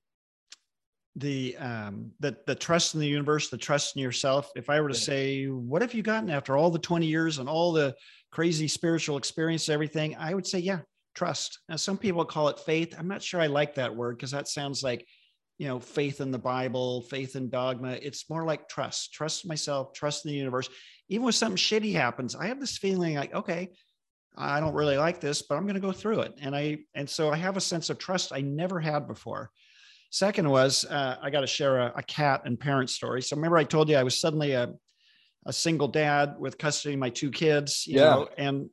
[1.16, 4.50] the um the the trust in the universe, the trust in yourself.
[4.56, 5.00] If I were to Yeah.
[5.00, 7.94] say, what have you gotten after all the 20 years and all the
[8.30, 10.80] crazy spiritual experience, everything, I would say, yeah,
[11.14, 11.60] trust.
[11.68, 12.94] Now some people call it faith.
[12.98, 15.06] I'm not sure I like that word because that sounds like
[15.58, 17.92] you know, faith in the Bible, faith in dogma.
[17.92, 20.68] It's more like trust, trust myself, trust in the universe.
[21.08, 23.70] Even when something shitty happens, I have this feeling like, okay,
[24.36, 26.34] I don't really like this, but I'm going to go through it.
[26.40, 29.50] And I, and so I have a sense of trust I never had before.
[30.10, 33.22] Second was, uh, I got to share a, a cat and parent story.
[33.22, 34.72] So remember I told you I was suddenly a,
[35.46, 38.10] a single dad with custody of my two kids, you Yeah.
[38.14, 38.70] know, and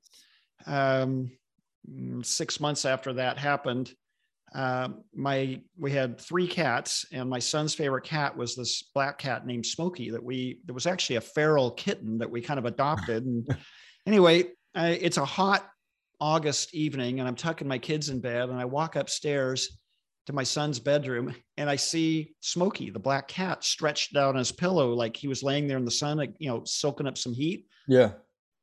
[0.65, 1.31] um,
[2.23, 3.93] six months after that happened,
[4.53, 9.45] um, my we had three cats, and my son's favorite cat was this black cat
[9.45, 13.25] named Smokey that we that was actually a feral kitten that we kind of adopted.
[13.25, 13.47] And
[14.07, 15.69] anyway, uh, it's a hot
[16.19, 19.77] August evening, and I'm tucking my kids in bed, and I walk upstairs
[20.25, 24.51] to my son's bedroom, and I see Smokey, the black cat, stretched out on his
[24.51, 27.33] pillow like he was laying there in the sun, like you know, soaking up some
[27.33, 27.67] heat.
[27.87, 28.11] Yeah.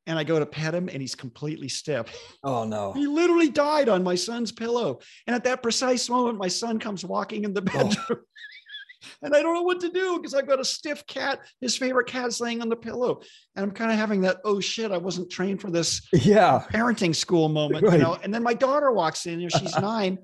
[0.07, 2.07] And I go to pet him, and he's completely stiff.
[2.43, 2.93] Oh no.
[2.93, 4.99] He literally died on my son's pillow.
[5.27, 7.83] And at that precise moment, my son comes walking in the oh.
[7.83, 8.21] bedroom.
[9.21, 11.41] and I don't know what to do because I've got a stiff cat.
[11.61, 13.21] His favorite cat's laying on the pillow.
[13.55, 16.63] And I'm kind of having that, oh shit, I wasn't trained for this Yeah.
[16.71, 17.93] parenting school moment, Right.
[17.93, 18.17] you know.
[18.23, 20.19] And then my daughter walks in, you know, she's nine.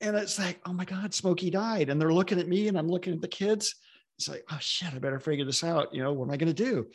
[0.00, 1.90] And it's like, oh my God, Smokey died.
[1.90, 3.74] And they're looking at me and I'm looking at the kids.
[4.18, 5.94] It's like, oh shit, I better figure this out.
[5.94, 6.88] You know, what am I going to do?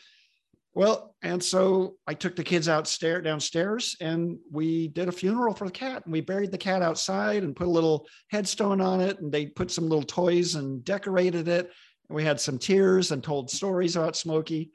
[0.76, 5.66] Well, and so I took the kids outstairs downstairs and we did a funeral for
[5.66, 9.20] the cat and we buried the cat outside and put a little headstone on it
[9.22, 11.72] and they put some little toys and decorated it.
[12.10, 14.72] And we had some tears and told stories about Smokey.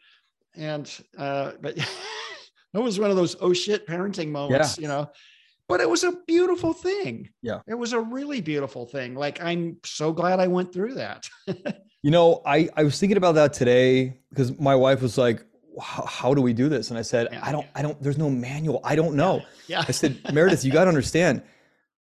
[0.57, 1.76] And uh, but
[2.74, 5.11] it was one of those oh shit parenting moments, you know.
[5.68, 7.28] But it was a beautiful thing.
[7.42, 7.61] Yeah.
[7.68, 9.14] It was a really beautiful thing.
[9.14, 11.28] Like I'm so glad I went through that.
[12.03, 15.44] You know, I, I was thinking about that today because my wife was like,
[15.81, 16.91] how, how do we do this?
[16.91, 17.41] And I said, Yeah.
[17.43, 18.81] I don't, I don't, there's no manual.
[18.85, 19.43] I don't know.
[19.66, 19.85] yeah.
[19.87, 21.43] I said, Meredith, you got to understand,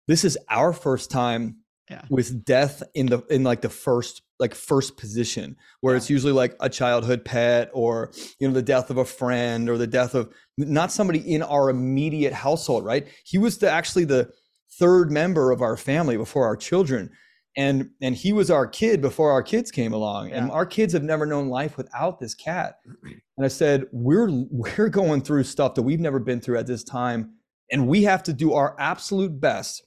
[0.08, 1.58] this is our first time
[1.90, 2.02] Yeah.
[2.10, 5.98] with death in the, in like the first, like first position where Yeah.
[5.98, 9.78] it's usually like a childhood pet or, you know, the death of a friend or
[9.78, 13.08] the death of not somebody in our immediate household, right?
[13.26, 14.32] He was the, actually the
[14.80, 17.12] third member of our family before our children.
[17.56, 21.04] And, and he was our kid before our kids came along and our kids have
[21.04, 22.80] never known life without this cat.
[23.36, 26.84] And I said, we're we're going through stuff that we've never been through at this
[26.84, 27.34] time,
[27.72, 29.84] and we have to do our absolute best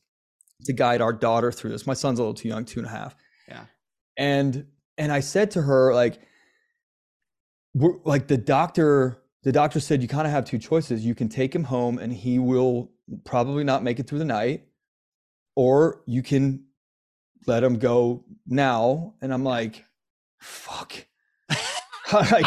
[0.65, 1.87] to guide our daughter through this.
[1.87, 3.15] My son's a little too young, two and a half.
[3.49, 3.67] Yeah.
[4.17, 4.67] And
[4.99, 6.21] and I said to her, like,
[7.75, 11.05] we're like the doctor, the doctor said you kind of have two choices.
[11.05, 12.91] You can take him home and he will
[13.25, 14.65] probably not make it through the night,
[15.55, 16.65] or you can
[17.47, 19.15] let him go now.
[19.21, 19.85] And I'm like,
[20.39, 20.93] fuck.
[22.13, 22.47] like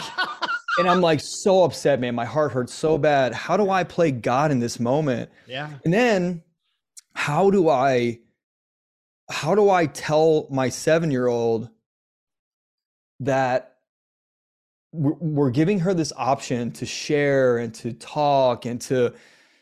[0.80, 2.16] and I'm like so upset, man.
[2.16, 3.34] My heart hurts so bad.
[3.34, 5.30] How do I play God in this moment?
[5.48, 5.70] yeah.
[5.84, 6.42] And then
[7.14, 8.20] how do I
[9.30, 11.70] how do I tell my 7-year-old
[13.20, 13.76] that
[14.92, 19.14] we're, we're giving her this option to share and to talk and to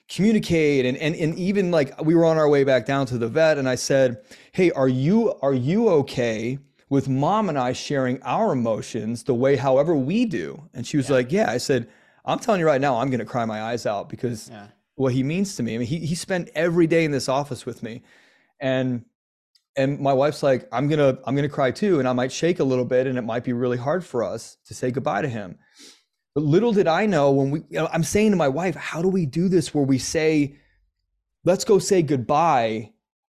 [0.10, 3.28] communicate and, and and even like we were on our way back down to the
[3.28, 8.22] vet and I said, "Hey, are you are you okay with mom and I sharing
[8.24, 11.16] our emotions the way however we do?" And she was Yeah.
[11.16, 11.88] like, "Yeah." I said,
[12.26, 14.68] "I'm telling you right now, I'm going to cry my eyes out because Yeah.
[14.96, 15.76] what he means to me.
[15.76, 18.02] I mean, he he spent every day in this office with me,
[18.60, 19.04] and
[19.76, 22.64] and my wife's like, I'm gonna I'm gonna cry too, and I might shake a
[22.64, 25.60] little bit, and it might be really hard for us to say goodbye to him.
[26.38, 29.02] But little did I know when we, you know, I'm saying to my wife, how
[29.02, 30.56] do we do this where we say,
[31.46, 32.92] let's go say goodbye,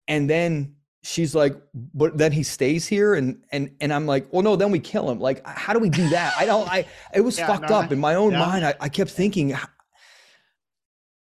[0.09, 4.41] and then she's like, but then he stays here, and and and I'm like, well,
[4.41, 5.17] no, then we kill him.
[5.17, 6.33] Like, how do we do that?
[6.37, 6.69] I don't.
[6.69, 8.45] I it was yeah, fucked no, up in my own yeah.
[8.45, 8.65] mind.
[8.65, 9.55] I, I kept thinking.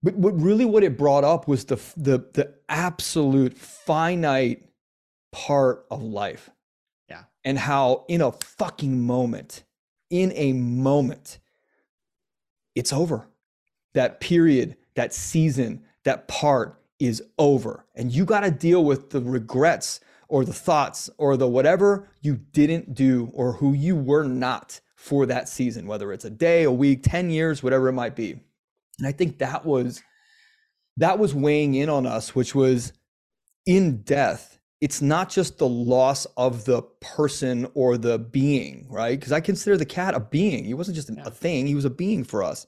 [0.00, 4.62] But what really what it brought up was the the the absolute finite
[5.32, 6.50] part of life.
[7.08, 7.24] Yeah.
[7.42, 9.64] And how in a fucking moment,
[10.08, 11.40] in a moment,
[12.74, 13.28] it's over.
[13.94, 17.86] That period, that season, that part is over.
[17.94, 22.36] And you got to deal with the regrets or the thoughts or the whatever you
[22.36, 26.72] didn't do or who you were not for that season, whether it's a day, a
[26.72, 28.40] week, 10 years, whatever it might be.
[28.98, 30.02] And I think that was
[30.96, 32.92] that was weighing in on us, which was
[33.66, 39.18] in death, it's not just the loss of the person or the being, right?
[39.18, 40.64] Because I consider the cat a being.
[40.64, 42.66] He wasn't just a thing, he was a being for us.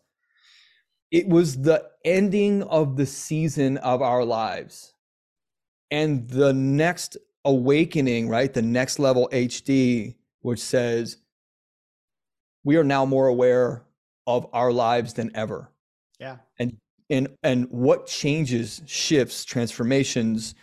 [1.10, 4.92] It was the ending of the season of our lives.
[5.90, 8.52] And the next awakening right?
[8.52, 11.18] The next level hd which says
[12.64, 13.84] we are now more aware
[14.26, 15.70] of our lives than ever.
[16.18, 16.38] Yeah.
[16.58, 16.76] And
[17.08, 20.56] and and what changes shifts transformations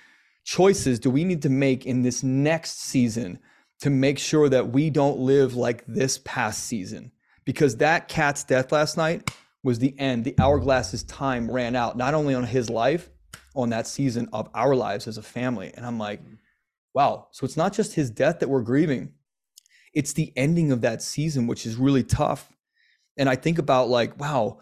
[0.44, 3.40] choices do we need to make in this next season
[3.82, 7.12] to make sure that we don't live like this past season
[7.46, 9.32] because that cat's death last night
[9.64, 10.26] was the end.
[10.26, 13.10] The hourglass's time ran out, not only on his life,
[13.56, 15.72] on that season of our lives as a family.
[15.76, 16.22] And I'm like,
[16.94, 17.28] wow.
[17.32, 19.14] So it's not just his death that we're grieving,
[19.94, 22.52] it's the ending of that season, which is really tough.
[23.16, 24.60] And I think about, like, wow,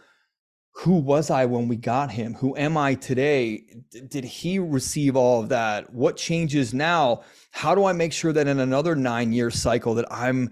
[0.74, 2.34] who was I when we got him?
[2.36, 3.66] Who am I today?
[3.92, 5.94] D- did he receive all of that?
[5.94, 7.24] What changes now?
[7.52, 10.52] How do I make sure that in another nine year cycle that I'm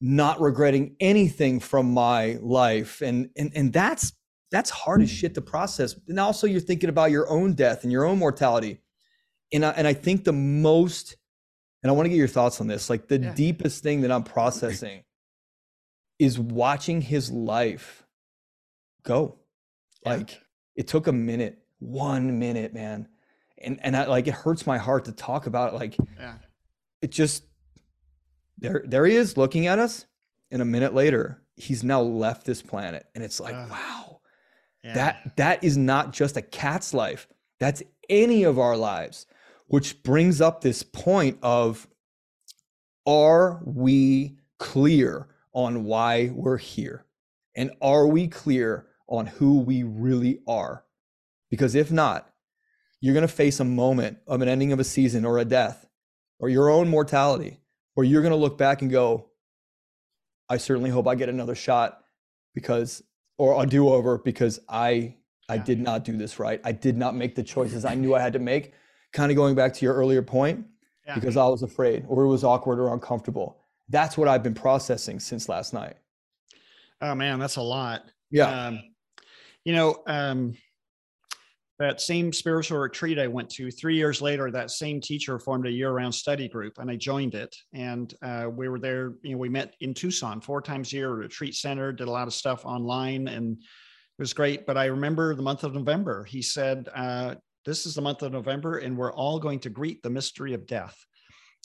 [0.00, 4.12] not regretting anything from my life and and and that's
[4.50, 7.90] that's hard as shit to process and also you're thinking about your own death and
[7.90, 8.78] your own mortality
[9.54, 11.16] and I, and I think the most
[11.82, 13.34] and I want to get your thoughts on this like the yeah.
[13.34, 15.02] deepest thing that I'm processing
[16.18, 18.04] is watching his life
[19.02, 19.38] go
[20.06, 20.16] yeah.
[20.16, 20.40] like
[20.74, 23.08] it took a minute one minute man
[23.58, 26.34] and and I, like it hurts my heart to talk about it like yeah.
[27.02, 27.44] it just
[28.58, 30.06] there there he is looking at us
[30.50, 34.20] and a minute later he's now left this planet and it's like uh, wow
[34.84, 34.94] yeah.
[34.94, 37.26] that that is not just a cat's life
[37.58, 39.26] that's any of our lives
[39.68, 41.86] which brings up this point of
[43.06, 47.04] are we clear on why we're here
[47.54, 50.84] and are we clear on who we really are
[51.50, 52.32] because if not
[53.00, 55.86] you're going to face a moment of an ending of a season or a death
[56.38, 57.60] or your own mortality
[57.94, 59.30] or you're going to look back and go,
[60.48, 62.00] I certainly hope I get another shot
[62.54, 63.02] because,
[63.38, 65.14] or a do over because I,
[65.48, 66.60] I did not do this right.
[66.64, 68.72] I did not make the choices I knew I had to make.
[69.12, 70.66] Kind of going back to your earlier point,
[71.06, 71.14] yeah.
[71.14, 73.56] because I was afraid or it was awkward or uncomfortable.
[73.88, 75.96] That's what I've been processing since last night.
[77.00, 78.04] Oh man, that's a lot.
[78.30, 78.66] Yeah.
[78.66, 78.80] Um,
[79.66, 80.56] you know, um,
[81.80, 85.70] that same spiritual retreat I went to, three years later, that same teacher formed a
[85.70, 87.54] year round study group and I joined it.
[87.74, 91.12] And uh, we were there, you know, we met in Tucson four times a year,
[91.12, 94.66] retreat center, did a lot of stuff online and it was great.
[94.66, 98.30] But I remember the month of November, he said, uh, This is the month of
[98.30, 100.96] November and we're all going to greet the mystery of death.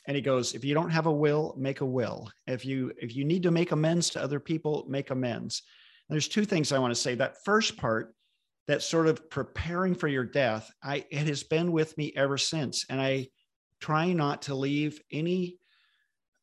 [0.08, 2.32] And he goes, if you don't have a will, make a will.
[2.48, 5.62] If you if you need to make amends to other people, make amends.
[6.12, 7.16] There's two things I want to say.
[7.16, 8.14] That first part,
[8.68, 12.86] that sort of preparing for your death, I it has been with me ever since.
[12.90, 13.28] And I
[13.80, 15.58] try not to leave any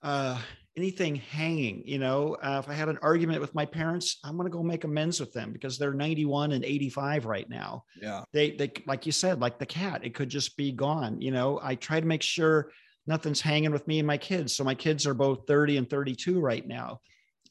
[0.02, 0.38] uh
[0.76, 2.36] anything hanging you know?
[2.40, 5.18] Uh, if i had an argument with my parents i'm going to go make amends
[5.18, 7.84] with them because they're 91 and 85 right now.
[8.00, 8.22] Yeah.
[8.32, 11.60] They they like you said like the cat it could just be gone you know?
[11.62, 12.70] I try to make sure
[13.06, 14.54] nothing's hanging with me and my kids.
[14.54, 17.00] So my kids are both 30 and 32 right now.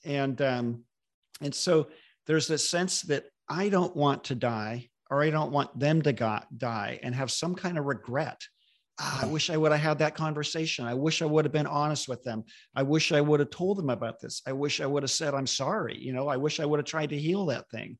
[0.05, 0.83] And um
[1.41, 1.87] and so
[2.27, 6.13] there's this sense that I don't want to die or I don't want them to
[6.13, 8.41] got, die and have some kind of regret.
[8.99, 10.85] Ah, I wish I would have had that conversation.
[10.85, 12.43] I wish I would have been honest with them.
[12.75, 14.41] I wish I would have told them about this.
[14.45, 15.97] I wish I would have said, I'm sorry.
[15.97, 17.97] You know, I wish I would have tried to heal that thing.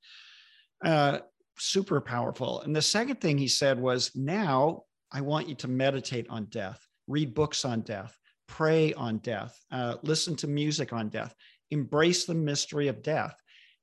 [0.84, 1.20] Uh,
[1.58, 2.62] super powerful.
[2.62, 6.80] And the second thing he said was, now I want you to meditate on death,
[7.08, 8.18] read books on death,
[8.48, 11.34] pray on death, uh, listen to music on death,
[11.72, 13.36] embrace the mystery of death.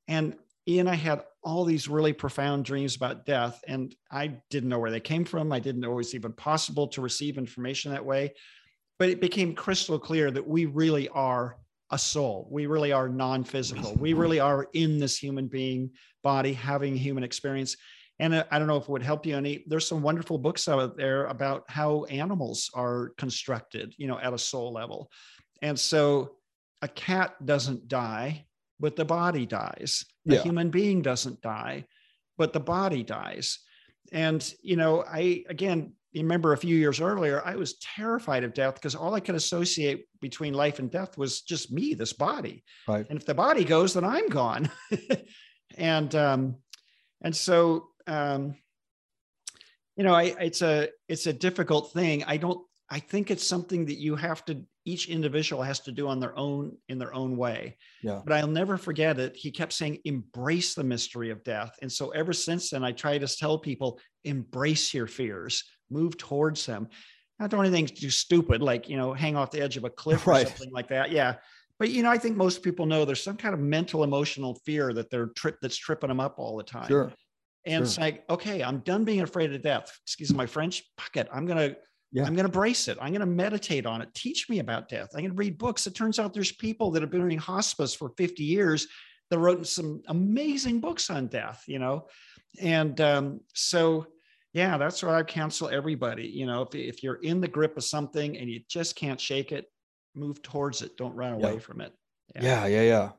[0.08, 0.36] And
[0.66, 4.90] Ian, I had all these really profound dreams about death, and I didn't know where
[4.90, 5.52] they came from.
[5.52, 8.34] I didn't know it was even possible to receive information that way.
[8.98, 11.56] But it became crystal clear that we really are
[11.90, 12.48] a soul.
[12.50, 13.94] We really are non physical.
[13.94, 14.20] We mm-hmm.
[14.20, 15.90] really are in this human being
[16.22, 17.76] body having human experience.
[18.20, 19.64] And I don't know if it would help you any.
[19.66, 24.38] There's some wonderful books out there about how animals are constructed, you know, at a
[24.38, 25.10] soul level.
[25.62, 26.36] And so
[26.80, 28.46] a cat doesn't die,
[28.80, 30.04] but the body dies.
[30.28, 31.86] A human being doesn't die,
[32.38, 33.58] but the body dies.
[34.12, 38.74] And, you know, I, again, remember a few years earlier, I was terrified of death
[38.74, 42.64] because all I could associate between life and death was just me, this body.
[42.86, 43.06] Right.
[43.08, 44.70] And if the body goes, then I'm gone.
[45.76, 46.56] and, um,
[47.22, 48.54] and so, um,
[49.96, 52.24] you know, I, it's a, it's a difficult thing.
[52.24, 52.60] I don't,
[52.90, 56.36] I think it's something that you have to each individual has to do on their
[56.38, 57.76] own in their own way.
[58.02, 58.20] Yeah.
[58.24, 59.34] But I'll never forget it.
[59.36, 61.76] He kept saying, embrace the mystery of death.
[61.80, 66.66] And so ever since then, I try to tell people, embrace your fears, move towards
[66.66, 66.88] them.
[67.38, 70.26] Not do anything too stupid, like, you know, hang off the edge of a cliff
[70.26, 71.10] or something like that.
[71.10, 71.36] Yeah.
[71.78, 74.92] But you know, I think most people know there's some kind of mental emotional fear
[74.92, 76.86] that they're trip that's tripping them up all the time.
[76.86, 77.12] Sure.
[77.66, 77.82] And sure.
[77.82, 79.90] it's like, okay, I'm done being afraid of death.
[80.06, 80.84] Excuse my French.
[80.98, 81.28] Fuck it.
[81.32, 81.74] I'm gonna
[82.14, 82.24] yeah.
[82.24, 82.96] I'm going to brace it.
[83.00, 84.14] I'm going to meditate on it.
[84.14, 85.08] Teach me about death.
[85.14, 85.88] I'm going to read books.
[85.88, 88.86] It turns out there's people that have been in hospice for 50 years
[89.30, 92.06] that wrote some amazing books on death, you know?
[92.60, 94.06] And um, so,
[94.52, 96.28] yeah, that's what I counsel everybody.
[96.28, 99.50] You know, if, if you're in the grip of something and you just can't shake
[99.50, 99.66] it,
[100.14, 100.96] move towards it.
[100.96, 101.58] Don't run away yeah.
[101.58, 101.92] from it.
[102.36, 103.10] Yeah, yeah, yeah.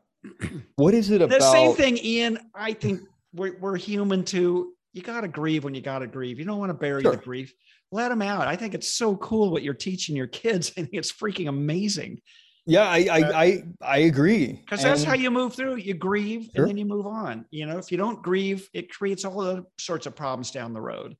[0.42, 0.50] yeah.
[0.78, 1.38] what is it about?
[1.38, 2.40] The same thing, Ian.
[2.56, 3.02] I think
[3.34, 4.72] we're, we're human too.
[4.94, 6.40] You got to grieve when you got to grieve.
[6.40, 7.12] You don't want to bury sure.
[7.12, 7.54] the grief
[7.96, 8.48] let them out.
[8.48, 10.72] I think it's so cool what you're teaching your kids.
[10.78, 12.22] I think it's freaking amazing.
[12.68, 14.54] Yeah, I I uh, I, I agree.
[14.54, 15.78] Because that's how you move through.
[15.78, 16.64] You grieve sure.
[16.64, 17.46] and then you move on.
[17.52, 20.82] You know, if you don't grieve, it creates all the sorts of problems down the
[20.82, 21.16] road.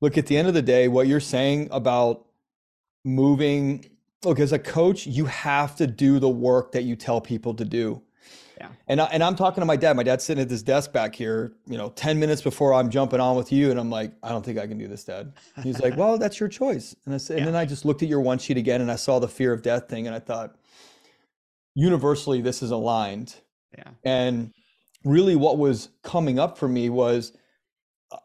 [0.00, 2.26] Look, at the end of the day, what you're saying about
[3.04, 3.84] moving,
[4.24, 7.64] look, as a coach, you have to do the work that you tell people to
[7.64, 8.02] do.
[8.60, 8.68] Yeah.
[8.88, 9.96] And I, and I'm talking to my dad.
[9.96, 13.18] My dad's sitting at this desk back here, you know, 10 minutes before I'm jumping
[13.18, 13.70] on with you.
[13.70, 15.32] And I'm like, I don't think I can do this, dad.
[15.62, 16.94] He's like, well, that's your choice.
[17.06, 17.44] And I said, yeah.
[17.44, 19.54] and then I just looked at your one sheet again and I saw the fear
[19.54, 20.06] of death thing.
[20.06, 20.56] And I thought,
[21.74, 23.34] universally, this is aligned.
[23.76, 23.92] Yeah.
[24.04, 24.52] And
[25.04, 27.32] really what was coming up for me was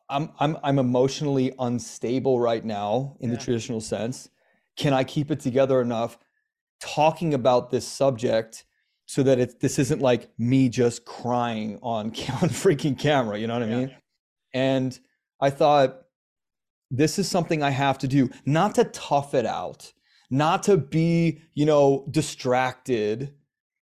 [0.10, 3.38] I'm, I'm, I'm emotionally unstable right now in yeah.
[3.38, 4.30] the traditional sense.
[4.76, 6.18] Can I keep it together enough
[6.82, 8.66] talking about this subject
[9.06, 12.08] so that it's this isn't like me just crying on
[12.41, 13.95] on freaking camera you know what i mean?
[14.53, 14.97] And
[15.41, 16.01] i thought
[16.91, 19.91] this is something i have to do not to tough it out
[20.30, 23.34] not to be you know distracted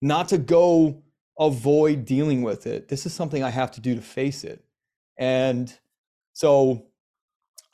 [0.02, 1.02] not to go
[1.38, 2.88] avoid dealing with it.
[2.88, 4.62] This is something i have to do to face it.
[5.18, 5.72] And
[6.32, 6.86] so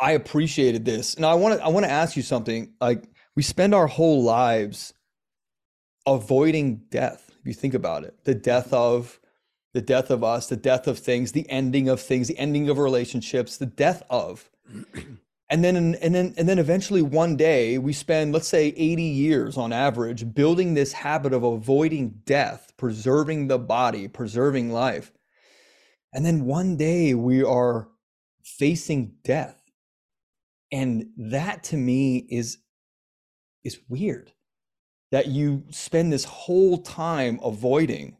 [0.00, 1.14] i appreciated this.
[1.14, 4.22] And i want to i want to ask you something like we spend our whole
[4.22, 4.92] lives
[6.06, 8.24] avoiding death you think about it.
[8.24, 9.20] The death of
[9.76, 12.78] the death of us the death of things the ending of things the ending of
[12.78, 14.50] relationships the death of.
[15.48, 19.56] And then and then and then eventually one day we spend let's say 80 years
[19.56, 25.12] on average building this habit of avoiding death preserving the body preserving life.
[26.12, 27.86] And then one day we are
[28.42, 29.62] facing death.
[30.72, 32.58] And that to me is
[33.62, 34.32] is weird
[35.12, 38.16] that you spend this whole time avoiding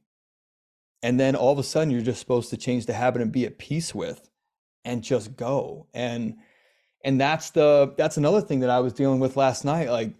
[1.02, 3.44] and then all of a sudden you're just supposed to change the habit and be
[3.44, 4.28] at peace with
[4.84, 5.86] and just go.
[5.94, 6.36] And
[7.04, 10.12] and that's the that's another thing that i was dealing with last night like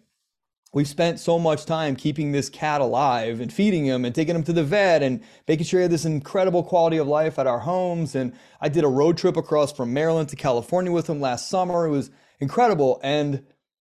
[0.73, 4.45] we've spent so much time keeping this cat alive and feeding him and taking him
[4.45, 7.61] to the vet and making sure he had this incredible quality of life at our
[7.61, 8.15] homes.
[8.15, 11.87] And i did a road trip across from maryland to california with him last summer.
[11.87, 13.01] It was incredible.
[13.03, 13.45] And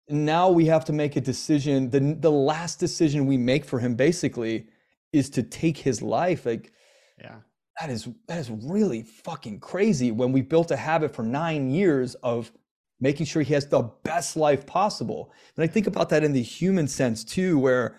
[0.10, 1.90] now we have to make a decision.
[1.90, 4.68] The, the last decision we make for him basically
[5.12, 6.46] is to take his life.
[6.46, 6.74] Like,
[7.20, 7.38] yeah,
[7.80, 12.16] that is that is really fucking crazy when we built a habit for nine years
[12.16, 12.52] of
[13.00, 15.32] making sure he has the best life possible.
[15.56, 17.98] And I think about that in the human sense too, where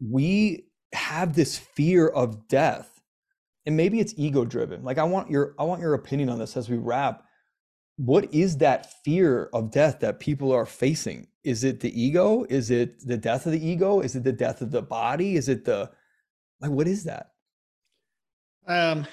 [0.00, 3.00] we have this fear of death.
[3.66, 4.82] And maybe it's ego driven.
[4.82, 7.24] Like I want your I want your opinion on this as we wrap
[7.98, 11.26] what is that fear of death that people are facing?
[11.42, 12.46] Is it the ego?
[12.48, 14.00] Is it the death of the ego?
[14.00, 15.34] Is it the death of the body?
[15.34, 15.90] Is it the
[16.60, 17.30] like what is that?
[18.68, 19.04] Um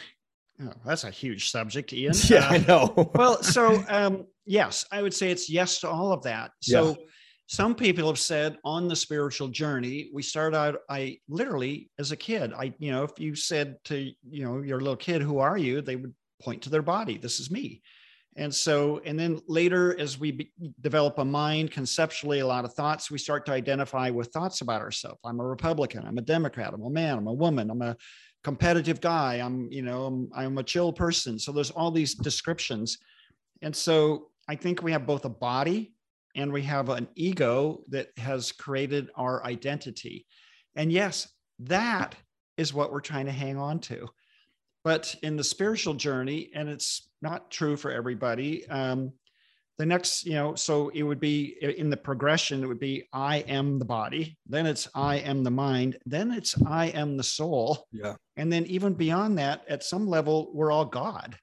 [0.61, 2.13] oh, that's a huge subject, Ian.
[2.25, 3.11] Yeah, uh, I know.
[3.15, 6.51] well, so um yes, I would say it's yes to all of that.
[6.61, 7.05] So yeah.
[7.47, 12.15] some people have said on the spiritual journey, we start out I literally as a
[12.17, 13.97] kid, I you know, if you said to,
[14.29, 15.81] you know, your little kid, who are you?
[15.81, 17.17] They would point to their body.
[17.17, 17.81] This is me.
[18.37, 22.73] And so, and then later, as we be, develop a mind conceptually, a lot of
[22.73, 25.19] thoughts, we start to identify with thoughts about ourselves.
[25.23, 26.05] I'm a Republican.
[26.05, 26.73] I'm a Democrat.
[26.73, 27.17] I'm a man.
[27.17, 27.69] I'm a woman.
[27.69, 27.95] I'm a
[28.43, 29.35] competitive guy.
[29.35, 31.39] I'm, you know, I'm, I'm a chill person.
[31.39, 32.97] So there's all these descriptions.
[33.61, 35.93] And so I think we have both a body
[36.35, 40.25] and we have an ego that has created our identity.
[40.75, 41.29] And yes,
[41.59, 42.15] that
[42.57, 44.07] is what we're trying to hang on to.
[44.85, 49.13] But in the spiritual journey, and it's not true for everybody, um,
[49.79, 53.37] the next, you know, so it would be in the progression, it would be I
[53.39, 57.87] am the body, then it's I am the mind, then it's I am the soul.
[57.91, 58.13] Yeah.
[58.37, 61.35] And then even beyond that, at some level, we're all God,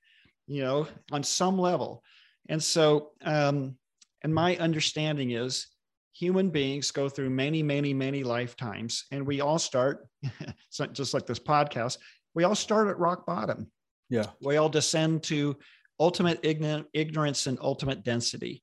[0.46, 2.04] you know, on some level.
[2.48, 3.76] And so, um,
[4.22, 5.66] and my understanding is
[6.12, 10.06] human beings go through many, many, many lifetimes, and we all start,
[10.92, 11.98] just like this podcast,
[12.34, 13.70] we all start at rock bottom.
[14.08, 14.26] Yeah.
[14.40, 15.56] We all descend to
[15.98, 18.62] ultimate ignorance and ultimate density.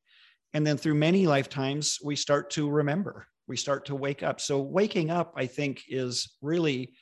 [0.53, 4.41] And then through many lifetimes, we start to remember, we start to wake up.
[4.41, 6.93] So, waking up, I think, is really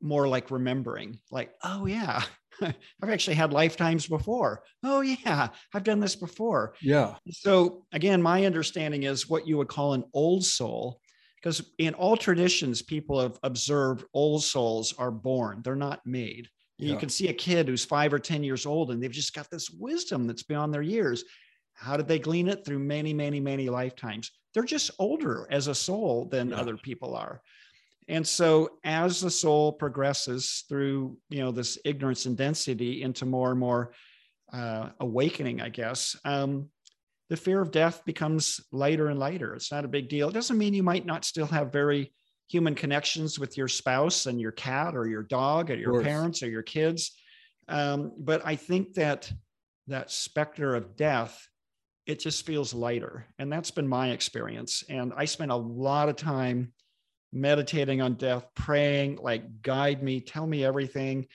[0.00, 2.22] more like remembering, like, oh, yeah,
[2.62, 4.62] I've actually had lifetimes before.
[4.82, 6.74] Oh, yeah, I've done this before.
[6.80, 7.16] Yeah.
[7.30, 11.00] So, again, my understanding is what you would call an old soul,
[11.40, 16.48] because in all traditions, people have observed old souls are born, they're not made.
[16.78, 16.92] Yeah.
[16.92, 19.50] You can see a kid who's five or 10 years old and they've just got
[19.50, 21.24] this wisdom that's beyond their years.
[21.74, 22.64] How did they glean it?
[22.64, 24.32] Through many, many, many lifetimes.
[24.54, 26.56] They're just older as a soul than yeah.
[26.56, 27.42] other people are.
[28.08, 33.50] And so as the soul progresses through, you know, this ignorance and density into more
[33.50, 33.92] and more
[34.52, 36.70] uh, awakening, I guess, um,
[37.28, 39.54] the fear of death becomes lighter and lighter.
[39.54, 40.28] It's not a big deal.
[40.28, 42.12] It doesn't mean you might not still have very
[42.48, 46.48] human connections with your spouse and your cat or your dog or your parents or
[46.48, 47.12] your kids.
[47.68, 49.30] Um, but I think that
[49.88, 51.46] that specter of death,
[52.06, 53.26] it just feels lighter.
[53.38, 54.82] And that's been my experience.
[54.88, 56.72] And I spent a lot of time
[57.32, 61.26] meditating on death, praying, like, guide me, tell me everything.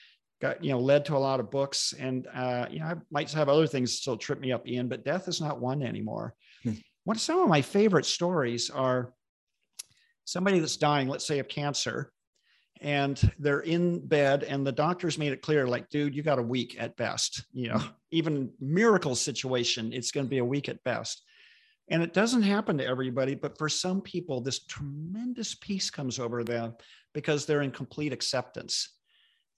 [0.44, 1.94] Got, you know, led to a lot of books.
[1.98, 5.02] And, uh, you know, I might have other things still trip me up, Ian, but
[5.02, 6.34] death is not one anymore.
[6.62, 6.72] Hmm.
[7.04, 9.14] What some of my favorite stories are
[10.26, 12.12] somebody that's dying, let's say of cancer,
[12.82, 16.42] and they're in bed and the doctors made it clear like dude you got a
[16.42, 17.80] week at best you know
[18.10, 21.22] even miracle situation it's going to be a week at best
[21.88, 26.42] and it doesn't happen to everybody but for some people this tremendous peace comes over
[26.44, 26.74] them
[27.14, 28.96] because they're in complete acceptance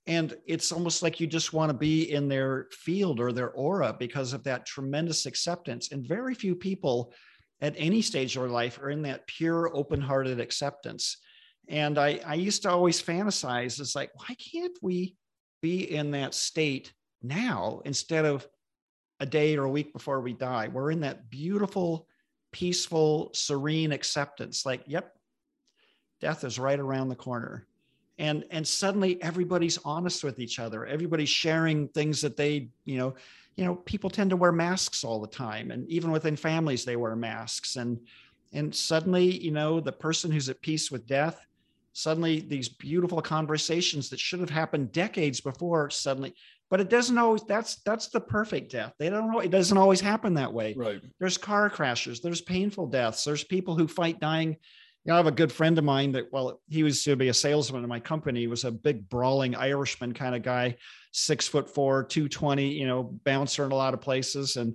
[0.07, 3.95] and it's almost like you just want to be in their field or their aura
[3.99, 7.13] because of that tremendous acceptance and very few people
[7.61, 11.17] at any stage of their life are in that pure, open hearted acceptance.
[11.69, 15.17] And I, I used to always fantasize, it's like, why can't we
[15.63, 16.93] be in that state
[17.23, 18.47] now instead of
[19.19, 20.69] a day or a week before we die?
[20.69, 22.07] We're in that beautiful,
[22.53, 24.65] peaceful, serene acceptance.
[24.65, 25.13] Like, yep,
[26.21, 27.67] death is right around the corner.
[28.19, 30.87] And, and suddenly everybody's honest with each other.
[30.87, 33.15] Everybody's sharing things that they, you know,
[33.57, 36.97] you know people tend to wear masks all the time and even within families they
[36.97, 37.77] wear masks.
[37.77, 37.99] And
[38.53, 41.45] and suddenly you know the person who's at peace with death
[41.93, 46.35] suddenly these beautiful conversations that should have happened decades before suddenly
[46.69, 48.93] but it doesn't always that's that's the perfect death.
[48.99, 50.75] They don't know it doesn't always happen that way.
[50.77, 51.01] Right.
[51.19, 54.57] There's car crashes there's painful deaths there's people who fight dying
[55.07, 57.29] you know, I have a good friend of mine that, well, he was to be
[57.29, 58.41] a salesman in my company.
[58.41, 60.77] He was a big brawling Irishman kind of guy
[61.13, 64.57] six foot four, 220, you know, bouncer in a lot of places.
[64.57, 64.75] And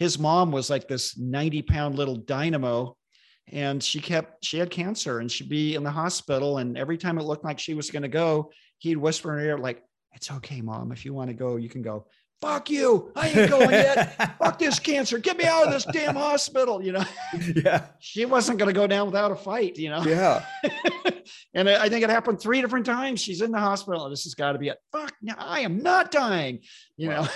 [0.00, 2.96] his mom was like this 90 pound little dynamo.
[3.52, 6.58] And she kept, she had cancer and she'd be in the hospital.
[6.58, 9.50] And every time it looked like she was going to go, he'd whisper in her
[9.50, 10.90] ear, like, it's okay, mom.
[10.90, 12.08] If you want to go, you can go
[12.40, 13.10] fuck you.
[13.16, 14.38] I ain't going yet.
[14.38, 15.18] fuck this cancer.
[15.18, 16.82] Get me out of this damn hospital.
[16.82, 17.04] You know?
[17.54, 17.86] Yeah.
[17.98, 20.02] She wasn't going to go down without a fight, you know?
[20.02, 20.44] Yeah.
[21.54, 23.20] and I think it happened three different times.
[23.20, 24.08] She's in the hospital.
[24.08, 24.78] This has got to be it.
[24.92, 26.60] Fuck, no, I am not dying,
[26.96, 27.28] you wow.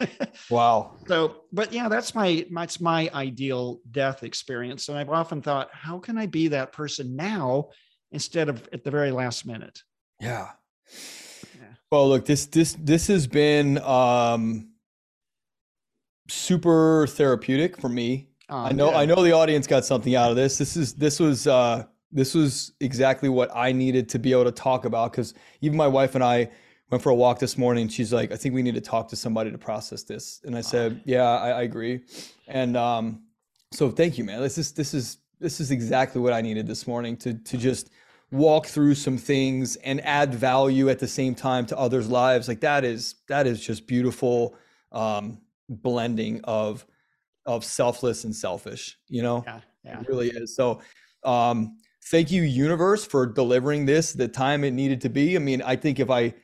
[0.00, 0.06] know?
[0.50, 0.96] wow.
[1.06, 4.88] So, but yeah, that's my, that's my ideal death experience.
[4.88, 7.68] And I've often thought, how can I be that person now
[8.12, 9.82] instead of at the very last minute?
[10.20, 10.48] Yeah.
[11.90, 14.68] Well, look, this this this has been um,
[16.28, 18.28] super therapeutic for me.
[18.50, 18.98] Oh, I know yeah.
[18.98, 20.58] I know the audience got something out of this.
[20.58, 24.52] This is this was uh, this was exactly what I needed to be able to
[24.52, 25.32] talk about because
[25.62, 26.50] even my wife and I
[26.90, 27.88] went for a walk this morning.
[27.88, 30.60] She's like, I think we need to talk to somebody to process this, and I
[30.60, 32.00] said, Yeah, I, I agree.
[32.48, 33.22] And um,
[33.72, 34.42] so thank you, man.
[34.42, 37.90] This is this is this is exactly what I needed this morning to to just
[38.30, 42.48] walk through some things and add value at the same time to others' lives.
[42.48, 44.56] Like that is that is just beautiful
[44.92, 46.84] um, blending of
[47.46, 48.98] of selfless and selfish.
[49.08, 50.00] You know, yeah, yeah.
[50.00, 50.54] it really is.
[50.54, 50.80] So,
[51.24, 55.36] um, thank you, universe, for delivering this the time it needed to be.
[55.36, 56.34] I mean, I think if I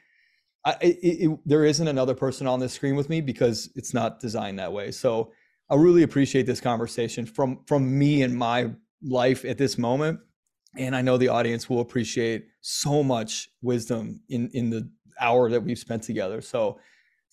[0.65, 4.21] I, it, it, there isn't another person on this screen with me because it's not
[4.21, 4.91] designed that way.
[4.91, 5.33] So
[5.69, 8.71] I really appreciate this conversation from from me and my
[9.03, 10.21] life at this moment,
[10.77, 14.89] and I know the audience will appreciate so much wisdom in in the
[15.21, 16.41] hour that we've spent together.
[16.41, 16.79] So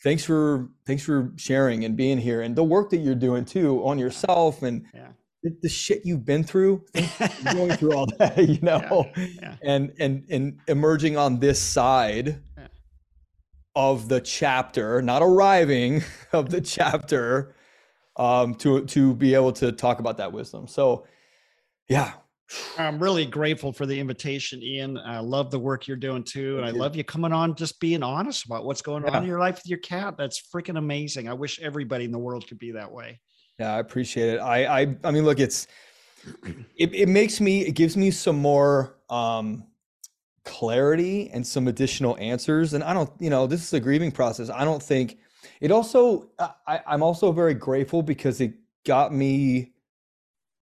[0.04, 3.86] thanks for thanks for sharing and being here and the work that you're doing too
[3.86, 5.10] on yourself and yeah.
[5.44, 6.84] the, the, shit you've been through
[7.54, 9.28] going through all that you know yeah.
[9.42, 9.56] Yeah.
[9.64, 12.42] and and and emerging on this side
[13.76, 16.04] of the chapter not arriving
[16.34, 17.56] of the chapter
[18.18, 21.06] um to to be able to talk about that wisdom so
[21.88, 22.14] yeah
[22.78, 24.98] I'm really grateful for the invitation, Ian.
[24.98, 26.58] I love the work you're doing too.
[26.58, 29.12] And I love you coming on, just being honest about what's going yeah.
[29.12, 30.16] on in your life with your cat.
[30.18, 31.30] That's freaking amazing.
[31.30, 33.20] I wish everybody in the world could be that way.
[33.60, 34.40] Yeah, I appreciate it.
[34.40, 35.68] I I I mean, look, it's
[36.76, 39.68] it, it makes me it gives me some more um
[40.44, 42.74] clarity and some additional answers.
[42.74, 44.50] And I don't, you know, this is a grieving process.
[44.50, 45.20] I don't think
[45.60, 46.30] it also
[46.68, 48.54] I, I'm also very grateful because it
[48.84, 49.74] got me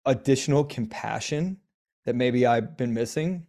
[0.06, 1.58] additional compassion
[2.06, 3.46] that maybe I've been missing,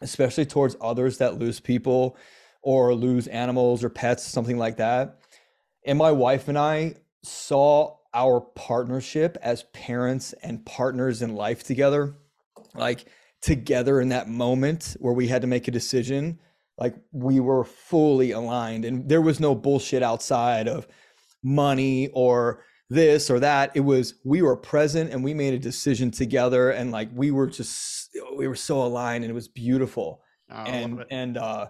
[0.00, 2.16] especially towards others that lose people
[2.62, 5.20] or lose animals or pets, something like that.
[5.86, 12.16] And my wife and I saw our partnership as parents and partners in life together,
[12.74, 13.06] like
[13.40, 16.38] together in that moment where we had to make a decision.
[16.76, 20.86] Like we were fully aligned, and there was no bullshit outside of
[21.42, 23.72] money or this or that.
[23.74, 27.46] It was we were present and we made a decision together, and like we were
[27.46, 30.22] just we were so aligned, and it was beautiful.
[30.50, 31.66] Oh, and and uh,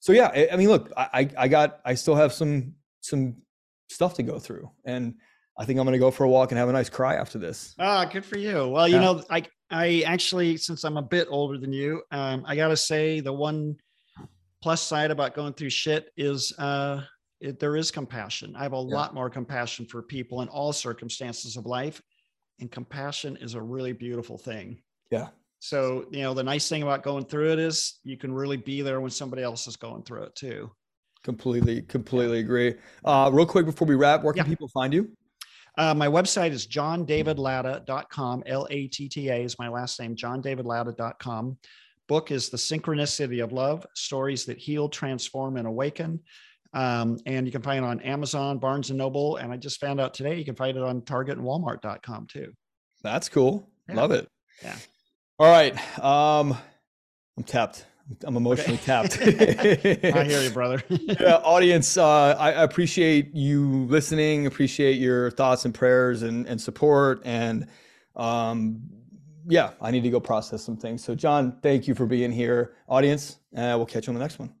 [0.00, 3.36] so yeah, I, mean, look, I I got I still have some some
[3.88, 5.14] stuff to go through, and
[5.58, 7.74] I think I'm to go for a walk and have a nice cry after this.
[7.78, 8.68] Ah, good for you.
[8.68, 9.00] Well, you yeah.
[9.00, 12.76] know, I I actually, since I'm a bit older than you, um, I got to
[12.76, 13.76] say the one
[14.62, 17.02] plus side about going through shit is uh
[17.40, 18.54] it, there is compassion.
[18.56, 18.94] I have a yeah.
[18.94, 22.00] lot more compassion for people in all circumstances of life.
[22.60, 24.80] And compassion is a really beautiful thing.
[25.10, 25.28] Yeah.
[25.58, 28.82] So, you know, the nice thing about going through it is you can really be
[28.82, 30.70] there when somebody else is going through it too.
[31.24, 32.74] Completely, completely agree.
[33.04, 34.50] Uh, real quick before we wrap, where can yeah.
[34.50, 35.10] people find you?
[35.78, 38.42] Uh, my website is johndavidlatta.com.
[38.46, 41.58] L A T T A is my last name, johndavidlatta.com.
[42.08, 46.20] Book is The Synchronicity of Love Stories that Heal, Transform, and Awaken.
[46.76, 49.36] Um, and you can find it on Amazon, Barnes and Noble.
[49.36, 52.52] And I just found out today you can find it on Target and Walmart.com too.
[53.02, 53.66] That's cool.
[53.88, 53.94] Yeah.
[53.94, 54.28] Love it.
[54.62, 54.76] Yeah.
[55.38, 55.74] All right.
[55.98, 56.54] Um,
[57.38, 57.86] I'm tapped.
[58.24, 58.84] I'm emotionally okay.
[58.84, 59.18] tapped.
[60.14, 60.82] I hear you, brother.
[60.90, 64.46] yeah, audience, uh, I appreciate you listening.
[64.46, 67.22] Appreciate your thoughts and prayers and, and support.
[67.24, 67.68] And
[68.16, 68.82] um,
[69.48, 71.02] yeah, I need to go process some things.
[71.02, 72.74] So, John, thank you for being here.
[72.86, 74.52] Audience, uh, we'll catch you on the next one.